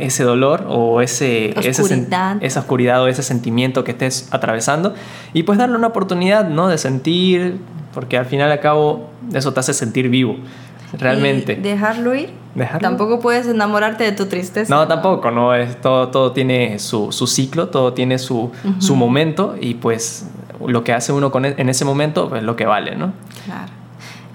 ese 0.00 0.24
dolor 0.24 0.66
o 0.68 1.00
ese, 1.00 1.54
oscuridad. 1.56 2.42
esa 2.42 2.60
oscuridad 2.60 3.02
o 3.02 3.08
ese 3.08 3.22
sentimiento 3.22 3.84
que 3.84 3.92
estés 3.92 4.28
atravesando 4.32 4.94
y 5.32 5.42
pues 5.42 5.58
darle 5.58 5.76
una 5.76 5.88
oportunidad, 5.88 6.48
¿no? 6.48 6.68
De 6.68 6.78
sentir, 6.78 7.58
porque 7.94 8.16
al 8.16 8.26
final 8.26 8.48
y 8.48 8.52
al 8.52 8.60
cabo 8.60 9.10
eso 9.32 9.52
te 9.52 9.60
hace 9.60 9.74
sentir 9.74 10.08
vivo, 10.08 10.36
realmente. 10.92 11.56
dejarlo 11.56 12.14
ir. 12.14 12.30
Tampoco 12.80 13.20
puedes 13.20 13.46
enamorarte 13.46 14.04
de 14.04 14.12
tu 14.12 14.26
tristeza. 14.26 14.74
No, 14.74 14.88
tampoco, 14.88 15.30
no, 15.30 15.54
es, 15.54 15.80
todo, 15.80 16.08
todo 16.08 16.32
tiene 16.32 16.78
su, 16.78 17.12
ciclo, 17.12 17.68
todo 17.68 17.92
tiene 17.92 18.18
su, 18.18 18.50
su, 18.78 18.96
momento 18.96 19.54
y 19.60 19.74
pues 19.74 20.26
lo 20.66 20.82
que 20.82 20.92
hace 20.92 21.12
uno 21.12 21.30
con, 21.30 21.44
e, 21.44 21.54
en 21.56 21.68
ese 21.68 21.84
momento 21.84 22.24
es 22.24 22.30
pues, 22.30 22.42
lo 22.42 22.56
que 22.56 22.66
vale, 22.66 22.96
¿no? 22.96 23.12
Claro. 23.44 23.72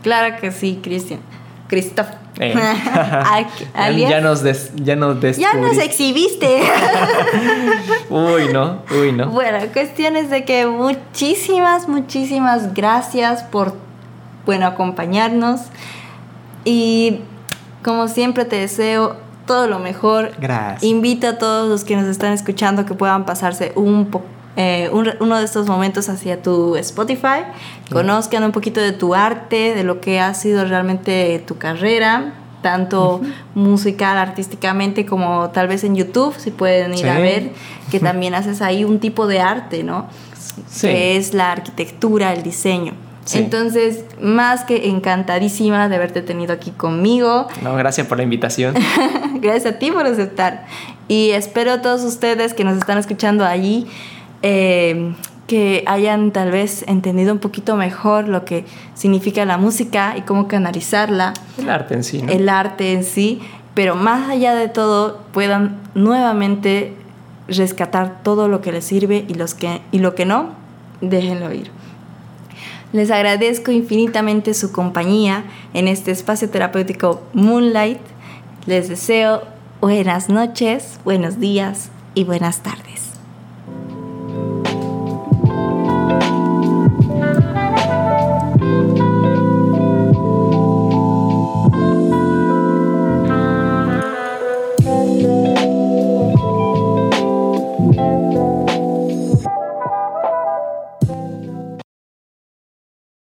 Claro 0.02 0.36
que 0.40 0.52
sí, 0.52 0.80
Cristian. 0.82 1.20
Christoph. 1.68 2.08
Eh. 2.40 2.54
ya 4.08 4.22
nos 4.22 4.44
ya 4.76 4.96
nos 4.96 5.38
Ya 5.38 5.54
nos 5.54 5.78
exhibiste. 5.78 6.62
uy, 8.10 8.54
no, 8.54 8.84
uy, 9.00 9.12
no. 9.12 9.30
Bueno, 9.30 9.58
cuestión 9.74 10.16
es 10.16 10.30
de 10.30 10.46
que 10.46 10.68
muchísimas, 10.68 11.88
muchísimas 11.88 12.74
gracias 12.74 13.44
por, 13.44 13.76
bueno, 14.46 14.68
acompañarnos. 14.68 15.62
Y 16.66 17.20
como 17.84 18.08
siempre 18.08 18.44
te 18.44 18.58
deseo 18.58 19.16
todo 19.48 19.68
lo 19.68 19.80
mejor. 19.80 20.32
Gracias. 20.40 20.84
Invito 20.84 21.28
a 21.28 21.38
todos 21.38 21.70
los 21.70 21.86
que 21.86 21.96
nos 21.96 22.08
están 22.08 22.34
escuchando 22.34 22.86
que 22.86 22.96
puedan 22.96 23.26
pasarse 23.26 23.72
un 23.76 24.08
poco 24.08 24.26
eh, 24.58 24.90
uno 24.92 25.38
de 25.38 25.44
estos 25.44 25.68
momentos 25.68 26.08
hacia 26.08 26.42
tu 26.42 26.78
Spotify, 26.78 27.44
conozcan 27.92 28.42
un 28.44 28.54
poquito 28.54 28.80
de 28.80 28.94
tu 28.94 29.14
arte, 29.14 29.76
de 29.76 29.84
lo 29.84 30.00
que 30.00 30.22
ha 30.22 30.34
sido 30.34 30.64
realmente 30.64 31.44
tu 31.46 31.58
carrera, 31.58 32.34
tanto 32.62 33.20
musical, 33.54 34.18
artísticamente, 34.18 35.06
como 35.06 35.50
tal 35.50 35.68
vez 35.68 35.84
en 35.84 35.96
YouTube, 35.96 36.34
si 36.38 36.52
pueden 36.52 36.94
ir 36.96 37.10
a 37.10 37.20
ver, 37.20 37.52
que 37.92 38.00
también 38.00 38.34
haces 38.34 38.62
ahí 38.62 38.86
un 38.86 39.00
tipo 39.00 39.28
de 39.28 39.42
arte, 39.42 39.84
¿no? 39.84 40.08
Que 40.80 41.18
es 41.18 41.34
la 41.34 41.52
arquitectura, 41.52 42.32
el 42.32 42.42
diseño. 42.42 42.94
Entonces, 43.34 44.06
más 44.22 44.64
que 44.64 44.88
encantadísima 44.88 45.90
de 45.90 45.96
haberte 45.96 46.22
tenido 46.22 46.54
aquí 46.54 46.72
conmigo. 46.72 47.48
No, 47.64 47.76
gracias 47.76 48.06
por 48.08 48.18
la 48.18 48.24
invitación. 48.24 48.76
gracias 49.42 49.74
a 49.74 49.80
ti 49.80 49.92
por 49.92 50.06
aceptar. 50.06 50.66
Y 51.08 51.32
espero 51.32 51.74
a 51.74 51.82
todos 51.82 52.04
ustedes 52.04 52.54
que 52.54 52.64
nos 52.64 52.78
están 52.78 52.98
escuchando 52.98 53.46
allí 53.46 53.88
eh, 54.42 55.14
que 55.48 55.84
hayan 55.88 56.32
tal 56.32 56.52
vez 56.52 56.84
entendido 56.88 57.34
un 57.34 57.40
poquito 57.40 57.76
mejor 57.76 58.28
lo 58.28 58.46
que 58.46 58.66
significa 58.96 59.46
la 59.46 59.58
música 59.58 60.16
y 60.18 60.22
cómo 60.22 60.48
canalizarla. 60.48 61.34
El 61.58 61.70
arte 61.70 61.94
en 61.94 62.04
sí. 62.04 62.24
El 62.28 62.50
arte 62.50 62.94
en 62.94 63.04
sí, 63.04 63.42
pero 63.74 63.96
más 63.96 64.30
allá 64.30 64.56
de 64.56 64.68
todo 64.68 65.22
puedan 65.32 65.78
nuevamente 65.94 66.94
rescatar 67.48 68.24
todo 68.24 68.48
lo 68.48 68.62
que 68.62 68.72
les 68.72 68.86
sirve 68.86 69.26
y, 69.28 69.36
los 69.36 69.54
que, 69.54 69.82
y 69.92 70.00
lo 70.00 70.16
que 70.16 70.26
no, 70.26 70.50
déjenlo 71.02 71.54
ir. 71.54 71.70
Les 72.96 73.12
agradezco 73.12 73.74
infinitamente 73.74 74.54
su 74.54 74.72
compañía 74.72 75.44
en 75.74 75.90
este 75.90 76.12
espacio 76.12 76.50
terapéutico 76.50 77.22
Moonlight. 77.34 78.00
Les 78.68 78.88
deseo 78.88 79.42
buenas 79.82 80.30
noches, 80.30 80.98
buenos 81.04 81.38
días 81.42 81.90
y 82.14 82.24
buenas 82.24 82.64
tardes. 82.64 83.05